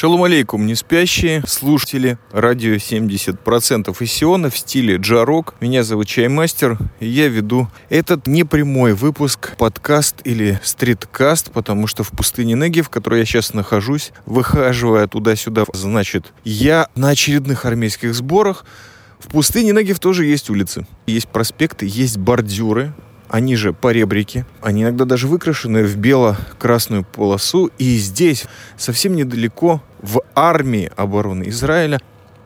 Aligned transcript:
Шалом 0.00 0.22
алейкум, 0.22 0.64
не 0.64 0.74
спящие 0.76 1.42
слушатели 1.46 2.16
радио 2.32 2.76
70% 2.76 3.94
из 4.00 4.10
Сиона 4.10 4.48
в 4.48 4.56
стиле 4.56 4.96
джарок. 4.96 5.56
Меня 5.60 5.82
зовут 5.82 6.06
Чаймастер, 6.06 6.78
и 7.00 7.06
я 7.06 7.28
веду 7.28 7.68
этот 7.90 8.26
непрямой 8.26 8.94
выпуск, 8.94 9.54
подкаст 9.58 10.22
или 10.24 10.58
стриткаст, 10.62 11.52
потому 11.52 11.86
что 11.86 12.02
в 12.02 12.12
пустыне 12.12 12.54
Неги, 12.54 12.80
в 12.80 12.88
которой 12.88 13.20
я 13.20 13.26
сейчас 13.26 13.52
нахожусь, 13.52 14.12
выхаживая 14.24 15.06
туда-сюда, 15.06 15.66
значит, 15.74 16.32
я 16.44 16.88
на 16.94 17.10
очередных 17.10 17.66
армейских 17.66 18.14
сборах. 18.14 18.64
В 19.18 19.28
пустыне 19.28 19.72
Негев 19.72 19.98
тоже 19.98 20.24
есть 20.24 20.48
улицы, 20.48 20.86
есть 21.06 21.28
проспекты, 21.28 21.84
есть 21.86 22.16
бордюры, 22.16 22.94
они 23.30 23.54
же 23.54 23.72
поребрики, 23.72 24.44
они 24.60 24.82
иногда 24.82 25.04
даже 25.04 25.28
выкрашены 25.28 25.84
в 25.84 25.96
бело-красную 25.96 27.04
полосу. 27.04 27.70
И 27.78 27.96
здесь, 27.96 28.46
совсем 28.76 29.14
недалеко, 29.14 29.82
в 30.02 30.22
армии 30.34 30.90
обороны 30.96 31.48
Израиля, 31.48 32.00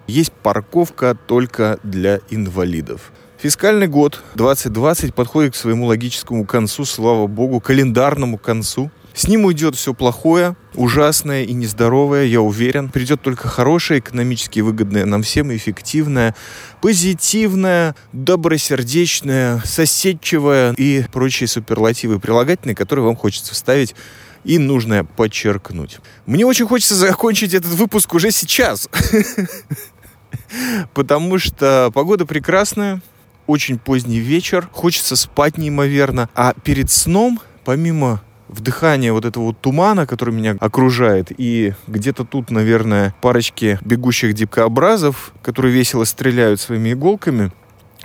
есть 0.07 0.33
парковка 0.33 1.17
только 1.27 1.79
для 1.83 2.21
инвалидов. 2.29 3.13
Фискальный 3.39 3.89
год 3.89 4.23
2020 4.35 5.15
подходит 5.15 5.55
к 5.55 5.57
своему 5.57 5.87
логическому 5.87 6.45
концу, 6.45 6.85
слава 6.85 7.27
богу, 7.27 7.61
календарному 7.61 8.37
концу– 8.39 8.91
с 9.15 9.29
ним 9.29 9.45
уйдет 9.45 9.77
все 9.77 9.95
плохое, 9.95 10.57
ужасное 10.75 11.45
и 11.45 11.53
нездоровое, 11.53 12.25
я 12.25 12.41
уверен. 12.41 12.89
Придет 12.89 13.23
только 13.23 13.47
хорошее, 13.47 14.01
экономически 14.01 14.59
выгодное 14.59 15.05
нам 15.05 15.23
всем, 15.23 15.55
эффективное, 15.55 16.35
позитивное, 16.81 17.95
добросердечное, 18.13 19.63
соседчивое 19.65 20.75
и 20.77 21.05
прочие 21.13 21.47
суперлативы 21.47 22.19
прилагательные, 22.19 22.75
которые 22.75 23.05
вам 23.05 23.15
хочется 23.15 23.55
вставить 23.55 23.95
и 24.43 24.59
нужно 24.59 25.05
подчеркнуть. 25.05 26.01
Мне 26.27 26.45
очень 26.45 26.67
хочется 26.67 26.97
закончить 26.97 27.55
этот 27.55 27.71
выпуск 27.71 28.15
уже 28.15 28.33
сейчас. 28.33 28.89
Потому 30.93 31.39
что 31.39 31.91
погода 31.95 32.27
прекрасная, 32.27 33.01
очень 33.47 33.79
поздний 33.79 34.19
вечер, 34.19 34.69
хочется 34.73 35.15
спать 35.15 35.57
неимоверно. 35.57 36.29
А 36.35 36.53
перед 36.65 36.91
сном, 36.91 37.41
помимо 37.65 38.21
вдыхание 38.49 39.13
вот 39.13 39.25
этого 39.25 39.45
вот 39.45 39.61
тумана, 39.61 40.07
который 40.07 40.35
меня 40.35 40.57
окружает, 40.61 41.33
и 41.37 41.75
где-то 41.87 42.25
тут, 42.25 42.51
наверное, 42.51 43.15
парочки 43.21 43.79
бегущих 43.83 44.35
дикообразов, 44.35 45.33
которые 45.43 45.73
весело 45.73 46.05
стреляют 46.05 46.61
своими 46.61 46.93
иголками, 46.93 47.53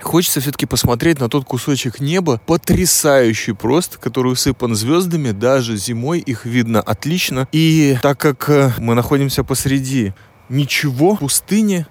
Хочется 0.02 0.40
все-таки 0.40 0.64
посмотреть 0.64 1.20
на 1.20 1.28
тот 1.28 1.44
кусочек 1.44 2.00
неба, 2.00 2.40
потрясающий 2.46 3.52
просто, 3.52 3.98
который 3.98 4.32
усыпан 4.32 4.74
звездами, 4.74 5.30
даже 5.30 5.76
зимой 5.76 6.20
их 6.20 6.46
видно 6.46 6.80
отлично. 6.80 7.46
И 7.52 7.98
так 8.00 8.18
как 8.18 8.48
э, 8.48 8.72
мы 8.78 8.94
находимся 8.94 9.44
посреди 9.44 10.14
ничего, 10.48 11.16
пустыни, 11.16 11.86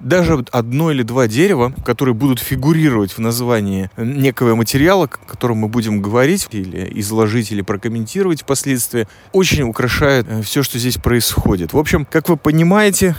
даже 0.00 0.44
одно 0.50 0.90
или 0.90 1.02
два 1.02 1.28
дерева, 1.28 1.72
которые 1.84 2.14
будут 2.14 2.40
фигурировать 2.40 3.12
в 3.12 3.18
названии 3.18 3.90
некого 3.96 4.54
материала, 4.54 5.04
о 5.04 5.08
котором 5.08 5.58
мы 5.58 5.68
будем 5.68 6.02
говорить 6.02 6.48
или 6.50 6.90
изложить, 7.00 7.52
или 7.52 7.62
прокомментировать 7.62 8.42
впоследствии, 8.42 9.06
очень 9.32 9.62
украшает 9.62 10.26
э, 10.28 10.42
все, 10.42 10.62
что 10.62 10.78
здесь 10.78 10.96
происходит. 10.96 11.72
В 11.72 11.78
общем, 11.78 12.04
как 12.04 12.28
вы 12.28 12.36
понимаете, 12.36 13.14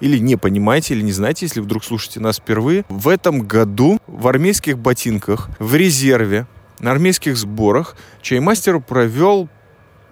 или 0.00 0.18
не 0.18 0.36
понимаете, 0.36 0.94
или 0.94 1.02
не 1.02 1.12
знаете, 1.12 1.46
если 1.46 1.60
вдруг 1.60 1.84
слушаете 1.84 2.20
нас 2.20 2.38
впервые, 2.38 2.84
в 2.88 3.08
этом 3.08 3.42
году 3.42 3.98
в 4.06 4.26
армейских 4.26 4.78
ботинках, 4.78 5.48
в 5.58 5.74
резерве, 5.74 6.46
на 6.80 6.90
армейских 6.90 7.36
сборах 7.36 7.96
чаймастер 8.20 8.80
провел 8.80 9.48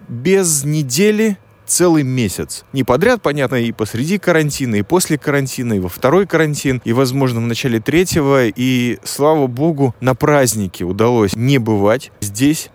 без 0.09 0.65
недели 0.65 1.37
целый 1.73 2.03
месяц. 2.03 2.65
Не 2.75 2.85
подряд, 2.85 3.23
понятно, 3.23 3.57
и 3.57 3.73
посреди 3.73 4.19
карантина, 4.19 4.75
и 4.77 4.83
после 4.83 5.17
карантина, 5.17 5.73
и 5.73 5.79
во 5.79 5.89
второй 5.89 6.27
карантин, 6.27 6.83
и, 6.85 6.93
возможно, 6.93 7.41
в 7.41 7.45
начале 7.45 7.81
третьего. 7.81 8.47
И, 8.47 8.99
слава 9.05 9.47
богу, 9.47 9.95
на 10.01 10.15
празднике 10.15 10.85
удалось 10.85 11.35
не 11.35 11.57
бывать 11.57 12.13
здесь, 12.21 12.69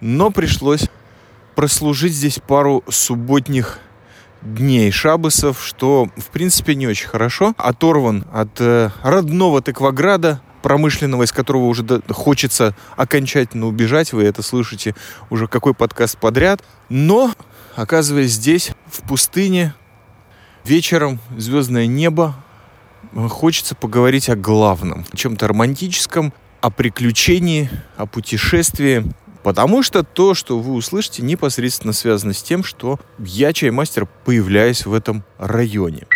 но 0.00 0.32
пришлось 0.32 0.88
прослужить 1.54 2.14
здесь 2.14 2.40
пару 2.44 2.82
субботних 2.88 3.78
дней 4.42 4.90
шабасов, 4.90 5.64
что, 5.64 6.08
в 6.16 6.30
принципе, 6.30 6.74
не 6.74 6.88
очень 6.88 7.06
хорошо. 7.06 7.54
Оторван 7.56 8.24
от 8.32 8.60
э, 8.60 8.90
родного 9.04 9.62
Тыкваграда, 9.62 10.40
промышленного, 10.62 11.22
из 11.22 11.30
которого 11.30 11.66
уже 11.66 11.84
хочется 12.08 12.74
окончательно 12.96 13.66
убежать. 13.66 14.12
Вы 14.12 14.24
это 14.24 14.42
слышите 14.42 14.96
уже 15.30 15.46
какой 15.46 15.74
подкаст 15.74 16.18
подряд. 16.18 16.64
Но 16.88 17.32
оказываясь 17.76 18.32
здесь, 18.32 18.72
в 18.86 19.02
пустыне, 19.02 19.74
вечером, 20.64 21.20
звездное 21.36 21.86
небо, 21.86 22.34
хочется 23.28 23.74
поговорить 23.74 24.28
о 24.28 24.36
главном, 24.36 25.04
о 25.10 25.16
чем-то 25.16 25.48
романтическом, 25.48 26.32
о 26.60 26.70
приключении, 26.70 27.70
о 27.96 28.06
путешествии. 28.06 29.04
Потому 29.42 29.82
что 29.82 30.04
то, 30.04 30.34
что 30.34 30.58
вы 30.60 30.74
услышите, 30.74 31.22
непосредственно 31.22 31.92
связано 31.92 32.32
с 32.32 32.42
тем, 32.42 32.62
что 32.62 33.00
я, 33.18 33.52
чаймастер, 33.52 34.06
появляюсь 34.24 34.86
в 34.86 34.94
этом 34.94 35.24
районе. 35.38 36.06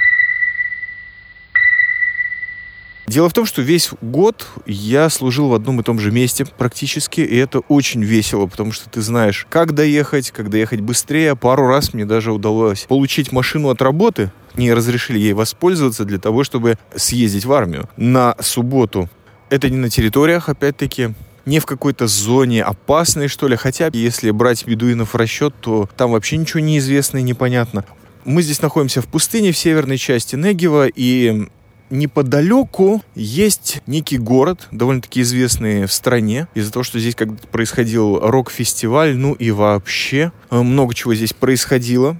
Дело 3.06 3.28
в 3.28 3.32
том, 3.32 3.46
что 3.46 3.62
весь 3.62 3.90
год 4.02 4.46
я 4.66 5.08
служил 5.10 5.48
в 5.48 5.54
одном 5.54 5.80
и 5.80 5.84
том 5.84 6.00
же 6.00 6.10
месте 6.10 6.44
практически, 6.44 7.20
и 7.20 7.36
это 7.36 7.60
очень 7.60 8.02
весело, 8.02 8.46
потому 8.46 8.72
что 8.72 8.90
ты 8.90 9.00
знаешь, 9.00 9.46
как 9.48 9.74
доехать, 9.74 10.32
как 10.32 10.50
доехать 10.50 10.80
быстрее. 10.80 11.36
Пару 11.36 11.68
раз 11.68 11.94
мне 11.94 12.04
даже 12.04 12.32
удалось 12.32 12.86
получить 12.88 13.30
машину 13.30 13.68
от 13.68 13.80
работы, 13.80 14.32
не 14.56 14.72
разрешили 14.72 15.18
ей 15.20 15.34
воспользоваться 15.34 16.04
для 16.04 16.18
того, 16.18 16.42
чтобы 16.42 16.78
съездить 16.96 17.44
в 17.44 17.52
армию 17.52 17.88
на 17.96 18.34
субботу. 18.40 19.08
Это 19.50 19.70
не 19.70 19.76
на 19.76 19.88
территориях, 19.88 20.48
опять-таки, 20.48 21.14
не 21.44 21.60
в 21.60 21.66
какой-то 21.66 22.08
зоне 22.08 22.64
опасной, 22.64 23.28
что 23.28 23.46
ли. 23.46 23.54
Хотя, 23.54 23.88
если 23.92 24.32
брать 24.32 24.66
бедуинов 24.66 25.14
в 25.14 25.16
расчет, 25.16 25.54
то 25.60 25.88
там 25.96 26.10
вообще 26.10 26.36
ничего 26.36 26.58
не 26.58 26.78
известно 26.78 27.18
и 27.18 27.22
непонятно. 27.22 27.84
Мы 28.24 28.42
здесь 28.42 28.60
находимся 28.60 29.00
в 29.00 29.06
пустыне 29.06 29.52
в 29.52 29.56
северной 29.56 29.98
части 29.98 30.34
Негева, 30.34 30.88
и 30.88 31.46
неподалеку 31.90 33.02
есть 33.14 33.82
некий 33.86 34.18
город, 34.18 34.68
довольно-таки 34.70 35.22
известный 35.22 35.86
в 35.86 35.92
стране, 35.92 36.48
из-за 36.54 36.72
того, 36.72 36.82
что 36.82 36.98
здесь 36.98 37.14
когда-то 37.14 37.46
происходил 37.48 38.18
рок-фестиваль, 38.18 39.16
ну 39.16 39.34
и 39.34 39.50
вообще 39.50 40.32
э, 40.50 40.60
много 40.60 40.94
чего 40.94 41.14
здесь 41.14 41.32
происходило 41.32 42.16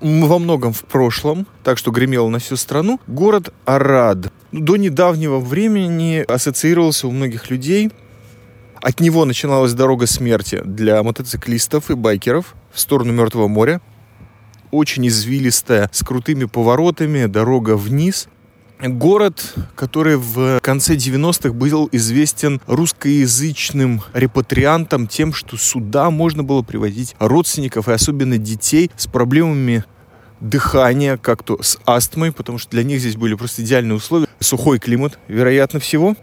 во 0.00 0.38
многом 0.38 0.72
в 0.72 0.84
прошлом, 0.84 1.46
так 1.64 1.78
что 1.78 1.90
гремело 1.90 2.28
на 2.28 2.38
всю 2.38 2.56
страну. 2.56 3.00
Город 3.06 3.52
Арад 3.64 4.32
до 4.52 4.76
недавнего 4.76 5.38
времени 5.38 6.24
ассоциировался 6.26 7.08
у 7.08 7.10
многих 7.10 7.50
людей. 7.50 7.90
От 8.80 9.00
него 9.00 9.24
начиналась 9.24 9.72
дорога 9.72 10.06
смерти 10.06 10.62
для 10.64 11.02
мотоциклистов 11.02 11.90
и 11.90 11.94
байкеров 11.94 12.54
в 12.72 12.78
сторону 12.78 13.12
Мертвого 13.12 13.48
моря. 13.48 13.80
Очень 14.70 15.08
извилистая, 15.08 15.90
с 15.92 16.04
крутыми 16.04 16.44
поворотами, 16.44 17.26
дорога 17.26 17.76
вниз. 17.76 18.28
Город, 18.80 19.54
который 19.74 20.16
в 20.16 20.60
конце 20.60 20.94
90-х 20.94 21.52
был 21.52 21.88
известен 21.90 22.60
русскоязычным 22.68 24.02
репатриантам 24.12 25.08
тем, 25.08 25.32
что 25.32 25.56
сюда 25.56 26.10
можно 26.10 26.44
было 26.44 26.62
привозить 26.62 27.16
родственников 27.18 27.88
и 27.88 27.92
особенно 27.92 28.38
детей 28.38 28.92
с 28.96 29.08
проблемами 29.08 29.84
дыхания, 30.40 31.16
как-то 31.16 31.60
с 31.60 31.76
астмой, 31.86 32.30
потому 32.30 32.58
что 32.58 32.70
для 32.70 32.84
них 32.84 33.00
здесь 33.00 33.16
были 33.16 33.34
просто 33.34 33.62
идеальные 33.62 33.96
условия. 33.96 34.28
Сухой 34.38 34.78
климат, 34.78 35.18
вероятно 35.26 35.80
всего. 35.80 36.14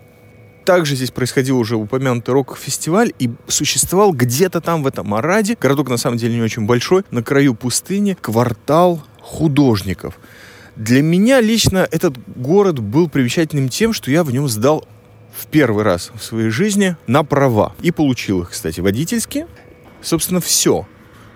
Также 0.63 0.95
здесь 0.95 1.11
происходил 1.11 1.59
уже 1.59 1.75
упомянутый 1.75 2.33
рок-фестиваль 2.33 3.11
и 3.19 3.29
существовал 3.49 4.13
где-то 4.13 4.61
там 4.61 4.81
в 4.81 4.87
этом 4.87 5.13
Араде, 5.13 5.58
городок 5.59 5.90
на 5.90 5.97
самом 5.97 6.17
деле 6.17 6.35
не 6.35 6.41
очень 6.41 6.66
большой, 6.66 7.03
на 7.11 7.22
краю 7.22 7.53
пустыни, 7.53 8.16
квартал 8.22 9.03
художников– 9.19 10.17
для 10.75 11.01
меня 11.01 11.41
лично 11.41 11.87
этот 11.91 12.16
город 12.35 12.79
был 12.79 13.09
примечательным 13.09 13.69
тем, 13.69 13.93
что 13.93 14.11
я 14.11 14.23
в 14.23 14.31
нем 14.31 14.47
сдал 14.47 14.85
в 15.33 15.47
первый 15.47 15.83
раз 15.83 16.11
в 16.13 16.23
своей 16.23 16.49
жизни 16.49 16.95
на 17.07 17.23
права. 17.23 17.73
И 17.81 17.91
получил 17.91 18.41
их, 18.41 18.51
кстати, 18.51 18.81
водительские. 18.81 19.47
Собственно, 20.01 20.39
все. 20.39 20.87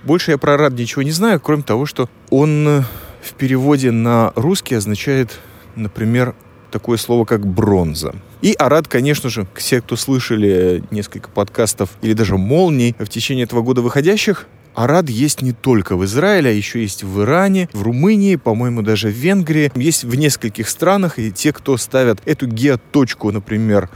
Больше 0.03 0.31
я 0.31 0.37
про 0.37 0.57
Рад 0.57 0.73
ничего 0.73 1.03
не 1.03 1.11
знаю, 1.11 1.39
кроме 1.39 1.63
того, 1.63 1.85
что 1.85 2.09
он 2.29 2.67
э, 2.67 2.83
в 3.21 3.33
переводе 3.33 3.91
на 3.91 4.31
русский 4.35 4.75
означает, 4.75 5.39
например, 5.75 6.35
такое 6.71 6.97
слово, 6.97 7.25
как 7.25 7.45
бронза. 7.45 8.15
И 8.41 8.53
Арад, 8.53 8.87
конечно 8.87 9.29
же, 9.29 9.47
все, 9.55 9.81
кто 9.81 9.95
слышали 9.95 10.83
несколько 10.91 11.29
подкастов 11.29 11.89
или 12.01 12.13
даже 12.13 12.37
молний 12.37 12.95
в 12.97 13.07
течение 13.07 13.43
этого 13.43 13.61
года 13.61 13.81
выходящих, 13.81 14.47
Арад 14.75 15.09
есть 15.09 15.41
не 15.41 15.51
только 15.51 15.95
в 15.95 16.05
Израиле, 16.05 16.49
а 16.49 16.53
еще 16.53 16.81
есть 16.81 17.03
в 17.03 17.21
Иране, 17.21 17.69
в 17.73 17.81
Румынии, 17.81 18.35
по-моему, 18.35 18.81
даже 18.81 19.09
в 19.09 19.13
Венгрии. 19.13 19.71
Есть 19.75 20.03
в 20.03 20.15
нескольких 20.15 20.69
странах, 20.69 21.19
и 21.19 21.31
те, 21.31 21.51
кто 21.53 21.77
ставят 21.77 22.21
эту 22.25 22.47
геоточку, 22.47 23.31
например, 23.31 23.89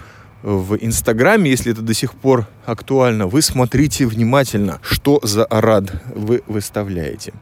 в 0.44 0.76
Инстаграме, 0.76 1.50
если 1.50 1.72
это 1.72 1.82
до 1.82 1.94
сих 1.94 2.14
пор 2.14 2.48
актуально, 2.66 3.28
вы 3.28 3.42
смотрите 3.42 4.06
внимательно, 4.06 4.80
что 4.82 5.20
за 5.24 5.46
Арад 5.46 6.04
вы 6.14 6.44
выставляете. 6.48 7.34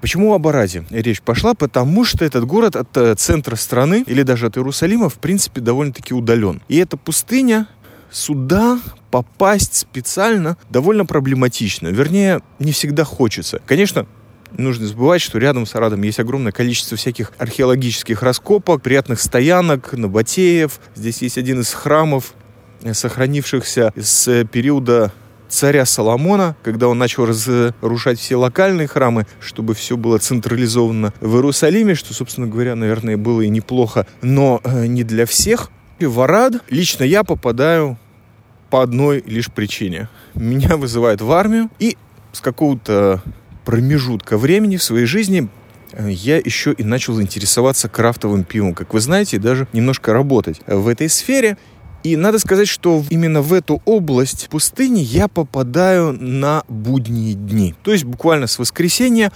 Почему 0.00 0.32
об 0.32 0.48
Араде 0.48 0.84
речь 0.90 1.20
пошла? 1.20 1.54
Потому 1.54 2.04
что 2.04 2.24
этот 2.24 2.46
город 2.46 2.74
от 2.74 2.96
э, 2.96 3.14
центра 3.16 3.54
страны 3.54 4.02
или 4.06 4.22
даже 4.22 4.46
от 4.46 4.56
Иерусалима, 4.56 5.10
в 5.10 5.18
принципе, 5.18 5.60
довольно-таки 5.60 6.14
удален. 6.14 6.62
И 6.68 6.78
эта 6.78 6.96
пустыня 6.96 7.68
сюда 8.10 8.78
попасть 9.10 9.74
специально 9.74 10.56
довольно 10.70 11.06
проблематично. 11.06 11.88
Вернее, 11.88 12.40
не 12.58 12.72
всегда 12.72 13.04
хочется. 13.04 13.60
Конечно, 13.66 14.06
нужно 14.56 14.86
забывать, 14.86 15.20
что 15.20 15.38
рядом 15.38 15.66
с 15.66 15.74
Арадом 15.74 16.02
есть 16.02 16.20
огромное 16.20 16.52
количество 16.52 16.96
всяких 16.96 17.32
археологических 17.38 18.22
раскопок, 18.22 18.82
приятных 18.82 19.20
стоянок, 19.20 19.92
набатеев. 19.92 20.80
Здесь 20.94 21.22
есть 21.22 21.38
один 21.38 21.60
из 21.60 21.72
храмов, 21.72 22.34
э, 22.82 22.94
сохранившихся 22.94 23.92
с 23.96 24.44
периода 24.46 25.12
царя 25.48 25.84
Соломона, 25.84 26.56
когда 26.62 26.88
он 26.88 26.98
начал 26.98 27.26
разрушать 27.26 28.18
все 28.18 28.36
локальные 28.36 28.86
храмы, 28.86 29.26
чтобы 29.40 29.74
все 29.74 29.96
было 29.96 30.18
централизовано 30.18 31.12
в 31.20 31.34
Иерусалиме, 31.34 31.94
что, 31.94 32.14
собственно 32.14 32.46
говоря, 32.46 32.76
наверное, 32.76 33.16
было 33.16 33.40
и 33.42 33.48
неплохо, 33.48 34.06
но 34.22 34.60
э, 34.64 34.86
не 34.86 35.02
для 35.02 35.26
всех. 35.26 35.70
И 36.00 36.06
в 36.06 36.18
Арад 36.22 36.54
лично 36.70 37.04
я 37.04 37.24
попадаю 37.24 37.98
по 38.70 38.82
одной 38.82 39.22
лишь 39.26 39.52
причине. 39.52 40.08
Меня 40.34 40.78
вызывают 40.78 41.20
в 41.20 41.30
армию, 41.30 41.70
и 41.78 41.98
с 42.32 42.40
какого-то 42.40 43.22
промежутка 43.66 44.38
времени 44.38 44.78
в 44.78 44.82
своей 44.82 45.04
жизни 45.04 45.50
э, 45.92 46.10
я 46.10 46.38
еще 46.38 46.72
и 46.72 46.84
начал 46.84 47.20
интересоваться 47.20 47.90
крафтовым 47.90 48.44
пивом. 48.44 48.72
Как 48.72 48.94
вы 48.94 49.00
знаете, 49.00 49.38
даже 49.38 49.68
немножко 49.74 50.14
работать 50.14 50.62
в 50.66 50.88
этой 50.88 51.10
сфере. 51.10 51.58
И 52.02 52.16
надо 52.16 52.38
сказать, 52.38 52.68
что 52.68 53.04
именно 53.10 53.42
в 53.42 53.52
эту 53.52 53.82
область 53.84 54.48
пустыни 54.48 55.00
я 55.00 55.28
попадаю 55.28 56.14
на 56.14 56.64
будние 56.66 57.34
дни. 57.34 57.74
То 57.82 57.92
есть 57.92 58.04
буквально 58.04 58.46
с 58.46 58.58
воскресенья 58.58 59.32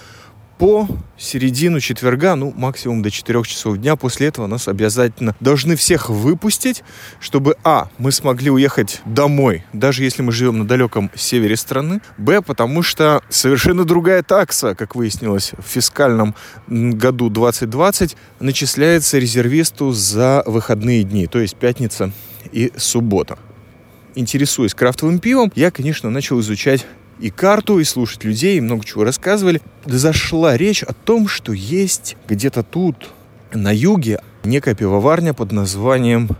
по 0.58 0.88
середину 1.18 1.80
четверга, 1.80 2.36
ну, 2.36 2.52
максимум 2.56 3.02
до 3.02 3.10
4 3.10 3.42
часов 3.44 3.78
дня. 3.78 3.96
После 3.96 4.28
этого 4.28 4.46
нас 4.46 4.68
обязательно 4.68 5.34
должны 5.40 5.76
всех 5.76 6.08
выпустить, 6.08 6.82
чтобы, 7.20 7.56
а, 7.64 7.88
мы 7.98 8.12
смогли 8.12 8.50
уехать 8.50 9.00
домой, 9.04 9.64
даже 9.72 10.04
если 10.04 10.22
мы 10.22 10.32
живем 10.32 10.58
на 10.58 10.66
далеком 10.66 11.10
севере 11.14 11.56
страны, 11.56 12.00
б, 12.18 12.42
потому 12.42 12.82
что 12.82 13.22
совершенно 13.28 13.84
другая 13.84 14.22
такса, 14.22 14.74
как 14.74 14.94
выяснилось, 14.94 15.52
в 15.58 15.68
фискальном 15.68 16.34
году 16.66 17.30
2020 17.30 18.16
начисляется 18.40 19.18
резервисту 19.18 19.92
за 19.92 20.42
выходные 20.46 21.02
дни, 21.04 21.26
то 21.26 21.38
есть 21.38 21.56
пятница 21.56 22.12
и 22.52 22.72
суббота. 22.76 23.38
Интересуясь 24.14 24.74
крафтовым 24.74 25.18
пивом, 25.18 25.50
я, 25.56 25.70
конечно, 25.72 26.08
начал 26.08 26.38
изучать 26.40 26.86
и 27.20 27.30
карту, 27.30 27.78
и 27.78 27.84
слушать 27.84 28.24
людей, 28.24 28.58
и 28.58 28.60
много 28.60 28.84
чего 28.84 29.04
рассказывали. 29.04 29.60
Зашла 29.84 30.56
речь 30.56 30.82
о 30.82 30.92
том, 30.92 31.28
что 31.28 31.52
есть 31.52 32.16
где-то 32.28 32.62
тут, 32.62 33.10
на 33.52 33.72
юге, 33.72 34.20
некая 34.44 34.74
пивоварня 34.74 35.32
под 35.32 35.52
названием 35.52 36.30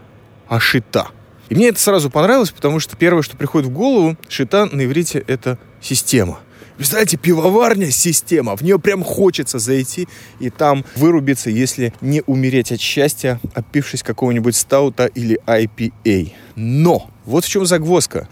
Ашита. 0.48 1.08
И 1.48 1.54
мне 1.54 1.68
это 1.68 1.80
сразу 1.80 2.10
понравилось, 2.10 2.50
потому 2.50 2.80
что 2.80 2.96
первое, 2.96 3.22
что 3.22 3.36
приходит 3.36 3.68
в 3.68 3.72
голову, 3.72 4.16
Шита 4.28 4.66
на 4.66 4.84
иврите— 4.84 5.22
это 5.26 5.58
система. 5.80 6.38
Представляете, 6.76 7.16
пивоварня— 7.16 7.90
система. 7.92 8.56
В 8.56 8.62
нее 8.62 8.78
прям 8.78 9.04
хочется 9.04 9.58
зайти 9.58 10.08
и 10.40 10.50
там 10.50 10.84
вырубиться, 10.96 11.50
если 11.50 11.92
не 12.00 12.22
умереть 12.26 12.72
от 12.72 12.80
счастья, 12.80 13.40
опившись 13.54 14.02
какого-нибудь 14.02 14.56
стаута 14.56 15.06
или 15.06 15.38
IPA. 15.46 16.32
Но! 16.56 17.10
Вот 17.24 17.44
в 17.44 17.48
чем 17.48 17.64
загвоздка. 17.64 18.28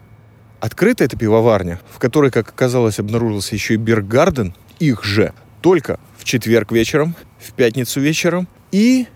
Открыта 0.62 1.02
эта 1.02 1.16
пивоварня, 1.16 1.80
в 1.92 1.98
которой, 1.98 2.30
как 2.30 2.50
оказалось, 2.50 3.00
обнаружился 3.00 3.56
еще 3.56 3.74
и 3.74 3.76
Бергарден, 3.76 4.54
их 4.78 5.02
же, 5.02 5.32
только 5.60 5.98
в 6.16 6.22
четверг 6.22 6.70
вечером, 6.70 7.16
в 7.40 7.52
пятницу 7.52 8.00
вечером 8.00 8.46
и 8.70 9.08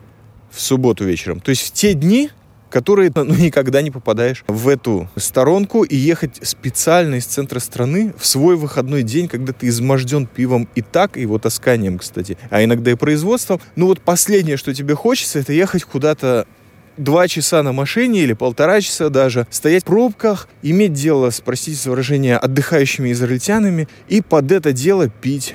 в 0.51 0.61
субботу 0.61 1.05
вечером. 1.05 1.39
То 1.39 1.51
есть 1.51 1.63
в 1.63 1.71
те 1.71 1.95
дни, 1.95 2.31
которые 2.69 3.13
ну, 3.15 3.33
никогда 3.33 3.81
не 3.81 3.93
попадаешь 3.93 4.43
в 4.49 4.67
эту 4.67 5.09
сторонку 5.15 5.85
и 5.85 5.95
ехать 5.95 6.41
специально 6.43 7.15
из 7.15 7.27
центра 7.27 7.61
страны 7.61 8.13
в 8.19 8.27
свой 8.27 8.57
выходной 8.57 9.05
день, 9.05 9.29
когда 9.29 9.53
ты 9.53 9.69
изможден 9.69 10.27
пивом 10.27 10.69
и 10.75 10.83
так, 10.83 11.17
и 11.17 11.21
его 11.21 11.39
тасканием, 11.39 11.99
кстати, 11.99 12.37
а 12.51 12.65
иногда 12.65 12.91
и 12.91 12.97
производством. 12.97 13.61
Ну 13.77 13.87
вот 13.87 14.01
последнее, 14.01 14.57
что 14.57 14.75
тебе 14.75 14.97
хочется, 14.97 15.39
это 15.39 15.53
ехать 15.53 15.85
куда-то 15.85 16.49
два 16.97 17.29
часа 17.29 17.63
на 17.63 17.73
машине 17.73 18.21
или 18.21 18.33
полтора 18.33 18.81
часа 18.81 19.09
даже, 19.09 19.47
стоять 19.51 19.83
в 19.83 19.87
пробках, 19.87 20.49
иметь 20.63 20.93
дело, 20.93 21.31
с, 21.31 21.41
простите 21.41 21.91
выражение, 21.91 22.37
отдыхающими 22.37 23.13
израильтянами 23.13 23.89
и 24.09 24.21
под 24.21 24.53
это 24.53 24.73
дело 24.73 25.09
пить 25.09 25.55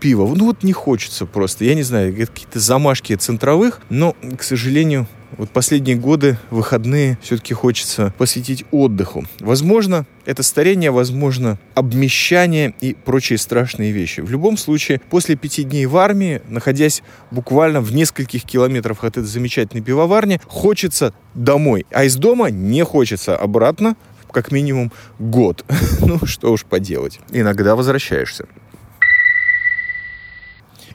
пиво. 0.00 0.26
Ну 0.34 0.46
вот 0.46 0.62
не 0.62 0.72
хочется 0.72 1.26
просто. 1.26 1.64
Я 1.64 1.74
не 1.74 1.82
знаю, 1.82 2.14
какие-то 2.14 2.58
замашки 2.58 3.14
центровых, 3.14 3.80
но, 3.90 4.16
к 4.38 4.42
сожалению, 4.42 5.06
вот 5.36 5.50
последние 5.50 5.96
годы, 5.96 6.38
выходные, 6.50 7.18
все-таки 7.22 7.54
хочется 7.54 8.12
посвятить 8.18 8.64
отдыху. 8.70 9.24
Возможно, 9.40 10.06
это 10.24 10.42
старение, 10.42 10.90
возможно, 10.90 11.58
обмещание 11.74 12.74
и 12.80 12.94
прочие 12.94 13.38
страшные 13.38 13.92
вещи. 13.92 14.20
В 14.20 14.30
любом 14.30 14.56
случае, 14.56 15.00
после 15.10 15.36
пяти 15.36 15.64
дней 15.64 15.86
в 15.86 15.96
армии, 15.96 16.42
находясь 16.48 17.02
буквально 17.30 17.80
в 17.80 17.92
нескольких 17.92 18.44
километрах 18.44 19.04
от 19.04 19.16
этой 19.16 19.26
замечательной 19.26 19.82
пивоварни, 19.82 20.40
хочется 20.46 21.14
домой. 21.34 21.86
А 21.90 22.04
из 22.04 22.16
дома 22.16 22.50
не 22.50 22.84
хочется 22.84 23.36
обратно, 23.36 23.96
как 24.30 24.52
минимум 24.52 24.92
год. 25.18 25.64
ну, 26.00 26.24
что 26.26 26.52
уж 26.52 26.64
поделать. 26.64 27.20
Иногда 27.30 27.76
возвращаешься. 27.76 28.46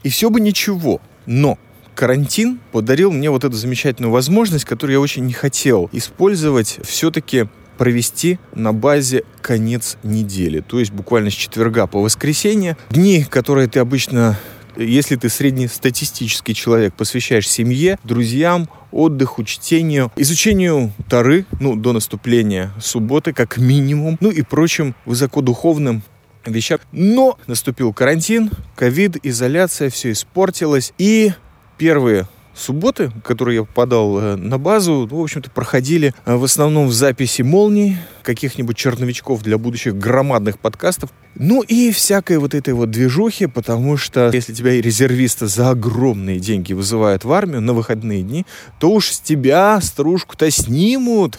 И 0.03 0.09
все 0.09 0.29
бы 0.29 0.39
ничего. 0.39 1.01
Но 1.25 1.57
карантин 1.95 2.59
подарил 2.71 3.11
мне 3.11 3.29
вот 3.29 3.43
эту 3.43 3.55
замечательную 3.55 4.11
возможность, 4.11 4.65
которую 4.65 4.95
я 4.95 4.99
очень 4.99 5.25
не 5.25 5.33
хотел 5.33 5.89
использовать, 5.91 6.79
все-таки 6.83 7.47
провести 7.77 8.39
на 8.53 8.73
базе 8.73 9.23
конец 9.41 9.97
недели. 10.03 10.61
То 10.61 10.79
есть 10.79 10.91
буквально 10.91 11.29
с 11.29 11.33
четверга 11.33 11.87
по 11.87 12.01
воскресенье. 12.01 12.77
Дни, 12.89 13.23
которые 13.23 13.67
ты 13.67 13.79
обычно 13.79 14.37
если 14.77 15.15
ты 15.15 15.29
среднестатистический 15.29 16.53
человек, 16.53 16.93
посвящаешь 16.95 17.49
семье, 17.49 17.97
друзьям, 18.03 18.69
отдыху, 18.91 19.45
чтению, 19.45 20.11
изучению 20.17 20.91
Тары, 21.09 21.45
ну, 21.61 21.77
до 21.77 21.93
наступления 21.93 22.73
субботы, 22.81 23.31
как 23.31 23.57
минимум, 23.57 24.17
ну 24.19 24.31
и 24.31 24.41
прочим 24.41 24.93
высокодуховным 25.05 26.03
вещам. 26.45 26.79
Но 26.91 27.37
наступил 27.47 27.93
карантин, 27.93 28.51
ковид, 28.75 29.17
изоляция, 29.23 29.89
все 29.89 30.11
испортилось. 30.11 30.93
И 30.97 31.31
первые 31.77 32.27
субботы, 32.55 33.11
которые 33.23 33.57
я 33.57 33.63
попадал 33.63 34.17
э, 34.19 34.35
на 34.35 34.57
базу, 34.57 35.07
ну, 35.09 35.19
в 35.19 35.23
общем-то, 35.23 35.51
проходили 35.51 36.13
э, 36.25 36.35
в 36.35 36.43
основном 36.43 36.87
в 36.87 36.93
записи 36.93 37.41
молний, 37.41 37.97
каких-нибудь 38.23 38.77
черновичков 38.77 39.43
для 39.43 39.57
будущих 39.57 39.95
громадных 39.97 40.57
подкастов. 40.57 41.11
Ну 41.35 41.61
и 41.61 41.91
всякой 41.91 42.37
вот 42.37 42.53
этой 42.53 42.73
вот 42.73 42.91
движухи, 42.91 43.47
потому 43.47 43.97
что 43.97 44.29
если 44.33 44.53
тебя 44.53 44.71
резервиста 44.81 45.47
за 45.47 45.71
огромные 45.71 46.39
деньги 46.39 46.73
вызывают 46.73 47.25
в 47.25 47.31
армию 47.31 47.61
на 47.61 47.73
выходные 47.73 48.21
дни, 48.21 48.45
то 48.79 48.91
уж 48.91 49.11
с 49.11 49.19
тебя 49.19 49.79
стружку-то 49.81 50.49
снимут 50.49 51.37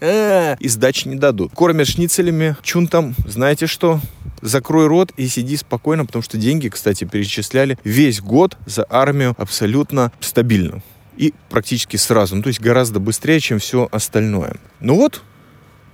и 0.00 0.68
сдачи 0.68 1.08
не 1.08 1.16
дадут. 1.16 1.52
Кормят 1.54 1.88
шницелями, 1.88 2.56
чунтом, 2.62 3.14
знаете 3.26 3.66
что? 3.66 4.00
Закрой 4.42 4.86
рот 4.86 5.12
и 5.16 5.26
сиди 5.28 5.56
спокойно, 5.56 6.06
потому 6.06 6.22
что 6.22 6.38
деньги, 6.38 6.68
кстати, 6.68 7.04
перечисляли 7.04 7.78
весь 7.84 8.20
год 8.20 8.56
за 8.66 8.86
армию 8.88 9.34
абсолютно 9.38 10.12
стабильно 10.20 10.82
и 11.16 11.34
практически 11.50 11.98
сразу, 11.98 12.36
ну, 12.36 12.42
то 12.42 12.48
есть 12.48 12.60
гораздо 12.60 12.98
быстрее, 12.98 13.40
чем 13.40 13.58
все 13.58 13.88
остальное. 13.92 14.56
Ну 14.80 14.94
вот, 14.94 15.22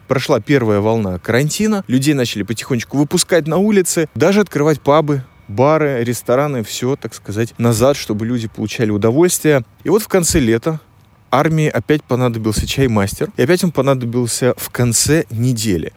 прошла 0.06 0.40
первая 0.40 0.80
волна 0.80 1.18
карантина, 1.18 1.84
людей 1.88 2.14
начали 2.14 2.42
потихонечку 2.42 2.96
выпускать 2.96 3.46
на 3.46 3.58
улицы, 3.58 4.08
даже 4.14 4.40
открывать 4.40 4.80
пабы, 4.80 5.22
бары, 5.48 6.02
рестораны, 6.04 6.62
все, 6.62 6.96
так 6.96 7.14
сказать, 7.14 7.54
назад, 7.58 7.96
чтобы 7.96 8.26
люди 8.26 8.48
получали 8.48 8.90
удовольствие. 8.90 9.64
И 9.84 9.90
вот 9.90 10.02
в 10.02 10.08
конце 10.08 10.38
лета 10.40 10.80
армии 11.30 11.68
опять 11.68 12.02
понадобился 12.04 12.66
чаймастер, 12.66 13.30
и 13.36 13.42
опять 13.42 13.64
он 13.64 13.72
понадобился 13.72 14.54
в 14.56 14.70
конце 14.70 15.25
недели. 15.30 15.92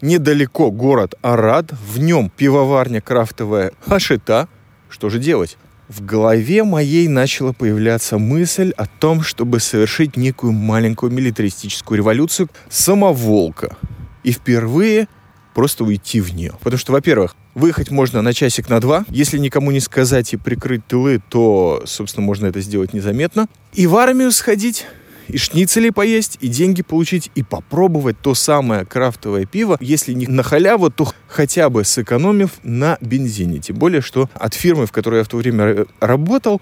Недалеко 0.00 0.70
город 0.70 1.14
Арад, 1.22 1.72
в 1.72 1.98
нем 1.98 2.30
пивоварня 2.30 3.00
крафтовая 3.00 3.72
Хашита. 3.86 4.48
Что 4.90 5.08
же 5.08 5.18
делать? 5.18 5.56
В 5.88 6.02
голове 6.02 6.64
моей 6.64 7.08
начала 7.08 7.52
появляться 7.52 8.16
мысль 8.16 8.72
о 8.76 8.86
том, 8.86 9.22
чтобы 9.22 9.60
совершить 9.60 10.16
некую 10.16 10.52
маленькую 10.52 11.12
милитаристическую 11.12 11.98
революцию 11.98 12.48
самоволка. 12.70 13.76
И 14.22 14.32
впервые 14.32 15.08
просто 15.52 15.84
уйти 15.84 16.22
в 16.22 16.34
нее. 16.34 16.54
Потому 16.62 16.78
что, 16.78 16.92
во-первых, 16.92 17.36
выехать 17.54 17.90
можно 17.90 18.22
на 18.22 18.32
часик 18.32 18.70
на 18.70 18.80
два. 18.80 19.04
Если 19.08 19.36
никому 19.36 19.70
не 19.72 19.80
сказать 19.80 20.32
и 20.32 20.38
прикрыть 20.38 20.86
тылы, 20.86 21.20
то, 21.28 21.82
собственно, 21.84 22.24
можно 22.24 22.46
это 22.46 22.62
сделать 22.62 22.94
незаметно. 22.94 23.46
И 23.74 23.86
в 23.86 23.96
армию 23.96 24.32
сходить 24.32 24.86
и 25.28 25.36
шницелей 25.36 25.92
поесть, 25.92 26.38
и 26.40 26.48
деньги 26.48 26.82
получить, 26.82 27.30
и 27.34 27.42
попробовать 27.42 28.16
то 28.20 28.34
самое 28.34 28.84
крафтовое 28.84 29.46
пиво, 29.46 29.76
если 29.80 30.12
не 30.12 30.26
на 30.26 30.42
халяву, 30.42 30.90
то 30.90 31.08
хотя 31.28 31.70
бы 31.70 31.84
сэкономив 31.84 32.50
на 32.62 32.98
бензине. 33.00 33.58
Тем 33.58 33.76
более, 33.76 34.00
что 34.00 34.28
от 34.34 34.54
фирмы, 34.54 34.86
в 34.86 34.92
которой 34.92 35.18
я 35.18 35.24
в 35.24 35.28
то 35.28 35.36
время 35.36 35.86
работал, 36.00 36.60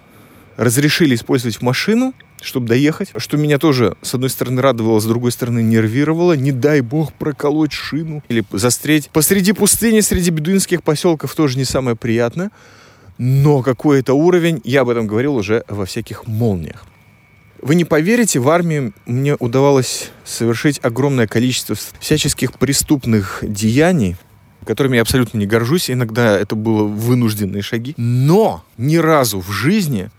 разрешили 0.56 1.14
использовать 1.14 1.60
машину, 1.62 2.14
чтобы 2.40 2.66
доехать, 2.66 3.12
что 3.16 3.36
меня 3.36 3.58
тоже, 3.58 3.96
с 4.02 4.14
одной 4.14 4.30
стороны, 4.30 4.60
радовало, 4.60 5.00
с 5.00 5.04
другой 5.04 5.32
стороны, 5.32 5.62
нервировало. 5.62 6.34
Не 6.34 6.52
дай 6.52 6.80
бог 6.80 7.12
проколоть 7.12 7.72
шину 7.72 8.22
или 8.28 8.44
застрять. 8.50 9.08
Посреди 9.10 9.52
пустыни, 9.52 10.00
среди 10.00 10.30
бедуинских 10.30 10.82
поселков 10.82 11.34
тоже 11.34 11.56
не 11.56 11.64
самое 11.64 11.96
приятное. 11.96 12.50
Но 13.18 13.62
какой-то 13.62 14.14
уровень, 14.14 14.60
я 14.64 14.80
об 14.80 14.88
этом 14.88 15.06
говорил 15.06 15.36
уже 15.36 15.64
во 15.68 15.86
всяких 15.86 16.26
молниях. 16.26 16.84
Вы 17.62 17.76
не 17.76 17.84
поверите, 17.84 18.40
в 18.40 18.50
армии 18.50 18.92
мне 19.06 19.36
удавалось 19.36 20.10
совершить 20.24 20.80
огромное 20.82 21.28
количество 21.28 21.76
всяческих 22.00 22.54
преступных 22.54 23.38
деяний, 23.42 24.16
которыми 24.66 24.96
я 24.96 25.02
абсолютно 25.02 25.38
не 25.38 25.46
горжусь. 25.46 25.88
Иногда 25.88 26.36
это 26.36 26.56
было 26.56 26.82
вынужденные 26.82 27.62
шаги. 27.62 27.94
Но 27.96 28.64
ни 28.78 28.96
разу 28.96 29.38
в 29.38 29.52
жизни 29.52 30.10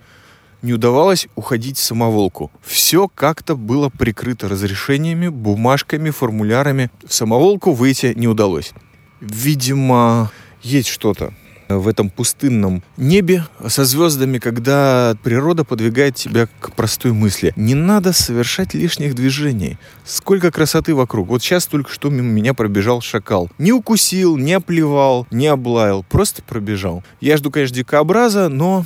не 0.61 0.71
удавалось 0.71 1.27
уходить 1.35 1.77
самоволку. 1.77 2.49
Все 2.61 3.09
как-то 3.09 3.57
было 3.57 3.89
прикрыто 3.89 4.47
разрешениями, 4.47 5.27
бумажками, 5.27 6.11
формулярами. 6.11 6.89
В 7.05 7.13
самоволку 7.13 7.73
выйти 7.73 8.13
не 8.15 8.29
удалось. 8.29 8.71
Видимо, 9.19 10.31
есть 10.61 10.87
что-то 10.87 11.33
в 11.77 11.87
этом 11.87 12.09
пустынном 12.09 12.83
небе 12.97 13.45
со 13.67 13.85
звездами, 13.85 14.37
когда 14.37 15.15
природа 15.23 15.63
подвигает 15.63 16.15
тебя 16.15 16.47
к 16.59 16.73
простой 16.73 17.13
мысли. 17.13 17.53
Не 17.55 17.75
надо 17.75 18.13
совершать 18.13 18.73
лишних 18.73 19.15
движений. 19.15 19.77
Сколько 20.05 20.51
красоты 20.51 20.95
вокруг. 20.95 21.27
Вот 21.27 21.41
сейчас 21.41 21.65
только 21.65 21.91
что 21.91 22.09
мимо 22.09 22.29
меня 22.29 22.53
пробежал 22.53 23.01
шакал. 23.01 23.49
Не 23.57 23.71
укусил, 23.71 24.37
не 24.37 24.53
оплевал, 24.53 25.27
не 25.31 25.47
облаял. 25.47 26.03
Просто 26.03 26.41
пробежал. 26.41 27.03
Я 27.21 27.37
жду, 27.37 27.51
конечно, 27.51 27.75
дикообраза, 27.75 28.49
но 28.49 28.85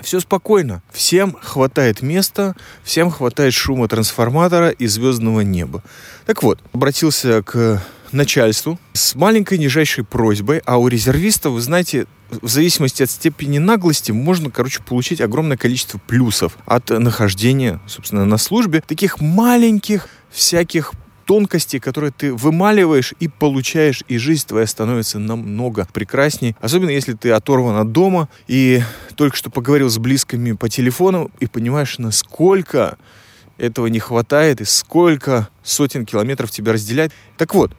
все 0.00 0.20
спокойно. 0.20 0.82
Всем 0.90 1.36
хватает 1.40 2.02
места, 2.02 2.54
всем 2.82 3.10
хватает 3.10 3.54
шума 3.54 3.88
трансформатора 3.88 4.70
и 4.70 4.86
звездного 4.86 5.40
неба. 5.40 5.82
Так 6.26 6.42
вот, 6.42 6.60
обратился 6.72 7.42
к 7.42 7.82
начальству 8.12 8.78
с 8.92 9.14
маленькой 9.14 9.58
нижайшей 9.58 10.04
просьбой, 10.04 10.62
а 10.64 10.78
у 10.78 10.88
резервистов, 10.88 11.52
вы 11.52 11.60
знаете, 11.60 12.06
в 12.30 12.48
зависимости 12.48 13.02
от 13.02 13.10
степени 13.10 13.58
наглости 13.58 14.12
можно, 14.12 14.50
короче, 14.50 14.82
получить 14.82 15.20
огромное 15.20 15.56
количество 15.56 15.98
плюсов 15.98 16.58
от 16.66 16.90
нахождения, 16.90 17.80
собственно, 17.86 18.24
на 18.24 18.38
службе. 18.38 18.82
Таких 18.86 19.20
маленьких 19.20 20.08
всяких 20.30 20.92
тонкостей, 21.24 21.78
которые 21.78 22.10
ты 22.10 22.32
вымаливаешь 22.32 23.12
и 23.20 23.28
получаешь, 23.28 24.02
и 24.08 24.16
жизнь 24.16 24.46
твоя 24.46 24.66
становится 24.66 25.18
намного 25.18 25.86
прекрасней. 25.92 26.56
Особенно 26.60 26.90
если 26.90 27.12
ты 27.12 27.30
оторван 27.30 27.76
от 27.76 27.92
дома 27.92 28.30
и 28.46 28.82
только 29.14 29.36
что 29.36 29.50
поговорил 29.50 29.90
с 29.90 29.98
близкими 29.98 30.52
по 30.52 30.70
телефону 30.70 31.30
и 31.38 31.46
понимаешь, 31.46 31.98
насколько 31.98 32.96
этого 33.58 33.88
не 33.88 33.98
хватает 33.98 34.62
и 34.62 34.64
сколько 34.64 35.48
сотен 35.62 36.06
километров 36.06 36.50
тебя 36.50 36.72
разделяет. 36.72 37.12
Так 37.36 37.54
вот, 37.54 37.76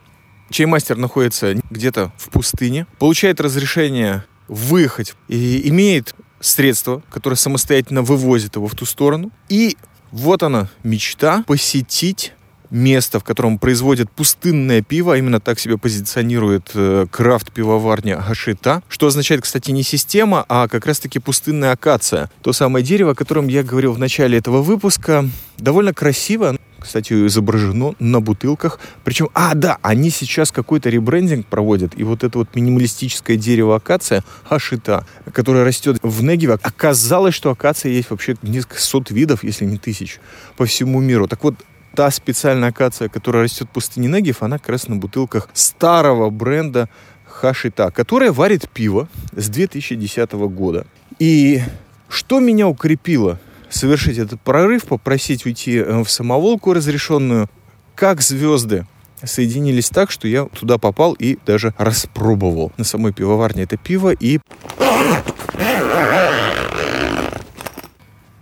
чаймастер 0.49 0.97
находится 0.97 1.55
где-то 1.69 2.11
в 2.17 2.29
пустыне, 2.29 2.87
получает 2.97 3.39
разрешение 3.41 4.23
выехать 4.47 5.15
и 5.27 5.67
имеет 5.69 6.15
средство, 6.39 7.03
которое 7.09 7.35
самостоятельно 7.35 8.01
вывозит 8.01 8.55
его 8.55 8.67
в 8.67 8.75
ту 8.75 8.85
сторону. 8.85 9.31
И 9.49 9.77
вот 10.11 10.43
она, 10.43 10.69
мечта 10.83 11.43
посетить 11.47 12.33
место, 12.69 13.19
в 13.19 13.23
котором 13.23 13.57
производят 13.57 14.11
пустынное 14.11 14.81
пиво, 14.81 15.13
а 15.13 15.17
именно 15.17 15.39
так 15.39 15.59
себя 15.59 15.77
позиционирует 15.77 16.71
э, 16.75 17.07
крафт-пивоварня 17.09 18.17
Гашита, 18.17 18.83
что 18.87 19.07
означает, 19.07 19.41
кстати, 19.41 19.71
не 19.71 19.83
система, 19.83 20.45
а 20.47 20.67
как 20.67 20.85
раз-таки 20.85 21.19
пустынная 21.19 21.71
акация. 21.71 22.29
То 22.41 22.53
самое 22.53 22.85
дерево, 22.85 23.11
о 23.11 23.15
котором 23.15 23.47
я 23.47 23.63
говорил 23.63 23.93
в 23.93 23.99
начале 23.99 24.37
этого 24.37 24.61
выпуска, 24.61 25.27
довольно 25.57 25.93
красиво, 25.93 26.57
кстати, 26.89 27.27
изображено 27.27 27.93
на 28.00 28.19
бутылках. 28.19 28.79
Причем, 29.03 29.29
а, 29.36 29.53
да, 29.53 29.77
они 29.84 30.10
сейчас 30.10 30.51
какой-то 30.51 30.89
ребрендинг 30.89 31.46
проводят. 31.46 31.93
И 31.96 32.03
вот 32.03 32.24
это 32.24 32.39
вот 32.39 32.55
минималистическое 32.55 33.38
дерево 33.38 33.75
акация, 33.75 34.24
ашита, 34.50 35.05
которое 35.31 35.63
растет 35.63 36.00
в 36.01 36.24
Негиве, 36.24 36.58
оказалось, 36.63 37.36
что 37.36 37.51
акация 37.51 37.91
есть 37.91 38.10
вообще 38.10 38.36
несколько 38.41 38.81
сот 38.81 39.12
видов, 39.12 39.43
если 39.43 39.65
не 39.65 39.77
тысяч, 39.77 40.19
по 40.58 40.65
всему 40.65 41.00
миру. 41.00 41.27
Так 41.27 41.43
вот, 41.43 41.53
та 41.93 42.10
специальная 42.10 42.69
акация, 42.69 43.08
которая 43.08 43.43
растет 43.43 43.67
в 43.67 43.72
пустыне 43.72 44.08
Негев, 44.08 44.41
она 44.41 44.58
как 44.58 44.69
раз 44.69 44.88
на 44.88 44.96
бутылках 44.96 45.48
старого 45.53 46.31
бренда 46.31 46.89
Хашита, 47.27 47.91
которая 47.91 48.31
варит 48.31 48.67
пиво 48.67 49.08
с 49.34 49.48
2010 49.48 50.31
года. 50.31 50.88
И 51.19 51.62
что 52.10 52.39
меня 52.39 52.67
укрепило 52.67 53.39
совершить 53.69 54.17
этот 54.17 54.41
прорыв, 54.41 54.85
попросить 54.85 55.45
уйти 55.45 55.77
э, 55.77 56.03
в 56.03 56.09
самоволку 56.09 56.73
разрешенную, 56.73 57.49
как 57.95 58.21
звезды 58.21 58.85
соединились 59.23 59.89
так, 59.89 60.11
что 60.11 60.27
я 60.27 60.45
туда 60.45 60.77
попал 60.77 61.13
и 61.13 61.38
даже 61.45 61.73
распробовал 61.77 62.71
на 62.77 62.83
самой 62.83 63.13
пивоварне 63.13 63.63
это 63.63 63.77
пиво 63.77 64.11
и 64.11 64.39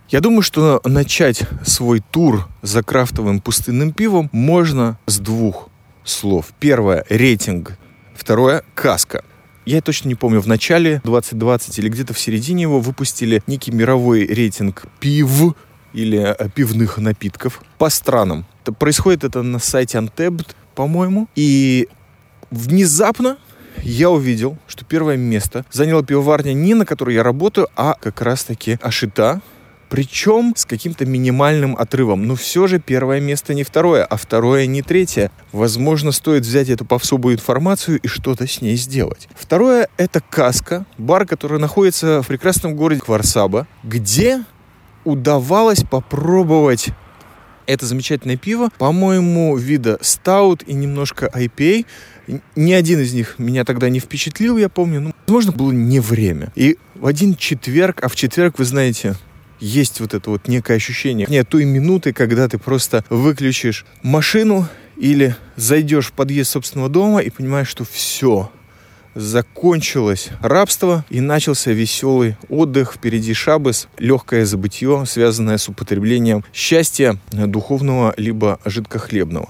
я 0.09 0.21
думаю, 0.21 0.41
что 0.41 0.79
начать 0.85 1.43
свой 1.65 1.99
тур 1.99 2.47
за 2.61 2.81
крафтовым 2.81 3.41
пустынным 3.41 3.91
пивом 3.91 4.29
можно 4.31 4.97
с 5.05 5.19
двух 5.19 5.69
слов. 6.05 6.53
Первое– 6.61 7.05
рейтинг. 7.09 7.77
Второе– 8.15 8.63
каска. 8.73 9.25
Я 9.67 9.81
точно 9.81 10.07
не 10.07 10.15
помню, 10.15 10.39
в 10.39 10.47
начале 10.47 11.01
2020 11.03 11.79
или 11.79 11.89
где-то 11.89 12.13
в 12.13 12.19
середине 12.19 12.61
его 12.61 12.79
выпустили 12.79 13.43
некий 13.47 13.71
мировой 13.71 14.25
рейтинг 14.25 14.85
пив 15.01 15.57
или 15.91 16.19
э, 16.19 16.49
пивных 16.55 16.97
напитков 16.99 17.61
по 17.77 17.89
странам. 17.89 18.45
Происходит 18.79 19.25
это 19.25 19.43
на 19.43 19.59
сайте 19.59 19.97
Untapped, 19.97 20.51
по-моему. 20.73 21.27
И 21.35 21.89
внезапно 22.49 23.39
я 23.83 24.09
увидел, 24.09 24.57
что 24.67 24.85
первое 24.85 25.17
место 25.17 25.65
заняла 25.69 26.01
пивоварня 26.01 26.53
не 26.53 26.73
на 26.73 26.85
которой 26.85 27.15
я 27.15 27.23
работаю, 27.23 27.67
а 27.75 27.97
как 27.99 28.21
раз-таки 28.21 28.79
Ашита, 28.81 29.41
причем 29.89 30.53
с 30.55 30.65
каким-то 30.65 31.05
минимальным 31.05 31.75
отрывом. 31.77 32.27
Но 32.27 32.35
все 32.35 32.67
же 32.67 32.79
первое 32.79 33.19
место 33.19 33.53
не 33.53 33.63
второе, 33.63 34.03
а 34.05 34.17
второе 34.17 34.65
не 34.65 34.81
третье. 34.81 35.31
Возможно, 35.51 36.11
стоит 36.11 36.43
взять 36.43 36.69
эту 36.69 36.85
повсобую 36.85 37.35
информацию 37.35 37.99
и 37.99 38.07
что-то 38.07 38.47
с 38.47 38.61
ней 38.61 38.75
сделать. 38.75 39.27
Второе— 39.35 39.87
это 39.97 40.21
Каска, 40.21 40.85
бар, 40.97 41.25
который 41.25 41.59
находится 41.59 42.21
в 42.21 42.27
прекрасном 42.27 42.75
городе 42.75 43.01
Кварсаба, 43.01 43.67
где 43.83 44.43
удавалось 45.05 45.83
попробовать 45.83 46.89
это 47.67 47.85
замечательное 47.85 48.37
пиво, 48.37 48.69
по-моему, 48.77 49.55
вида 49.57 49.97
стаут 50.01 50.63
и 50.65 50.73
немножко 50.73 51.29
IPA. 51.33 51.85
Ни 52.55 52.71
один 52.71 53.01
из 53.01 53.13
них 53.13 53.35
меня 53.37 53.65
тогда 53.65 53.89
не 53.89 53.99
впечатлил, 53.99 54.57
я 54.57 54.69
помню. 54.69 55.01
Ну, 55.01 55.13
возможно, 55.27 55.51
было 55.51 55.71
не 55.71 55.99
время. 55.99 56.51
И 56.55 56.77
в 56.95 57.05
один 57.05 57.35
четверг, 57.35 57.99
а 58.03 58.07
в 58.07 58.15
четверг, 58.15 58.57
вы 58.57 58.65
знаете, 58.65 59.15
есть 59.59 59.99
вот 59.99 60.13
это 60.13 60.29
вот 60.29 60.47
некое 60.47 60.75
ощущение 60.75 61.27
нет 61.29 61.49
той 61.49 61.65
минуты, 61.65 62.13
когда 62.13 62.47
ты 62.47 62.57
просто 62.57 63.03
выключишь 63.09 63.85
машину 64.01 64.67
или 64.97 65.35
зайдешь 65.55 66.07
в 66.07 66.13
подъезд 66.13 66.51
собственного 66.51 66.89
дома 66.89 67.19
и 67.19 67.29
понимаешь, 67.29 67.67
что 67.67 67.85
все, 67.85 68.51
закончилось 69.17 70.29
рабство 70.41 71.05
и 71.09 71.21
начался 71.21 71.71
веселый 71.71 72.37
отдых. 72.49 72.93
Впереди 72.93 73.33
шабас, 73.33 73.87
легкое 73.97 74.45
забытье, 74.45 75.03
связанное 75.07 75.57
с 75.57 75.67
употреблением 75.69 76.43
счастья 76.53 77.17
духовного 77.31 78.13
либо 78.17 78.59
жидкохлебного. 78.65 79.49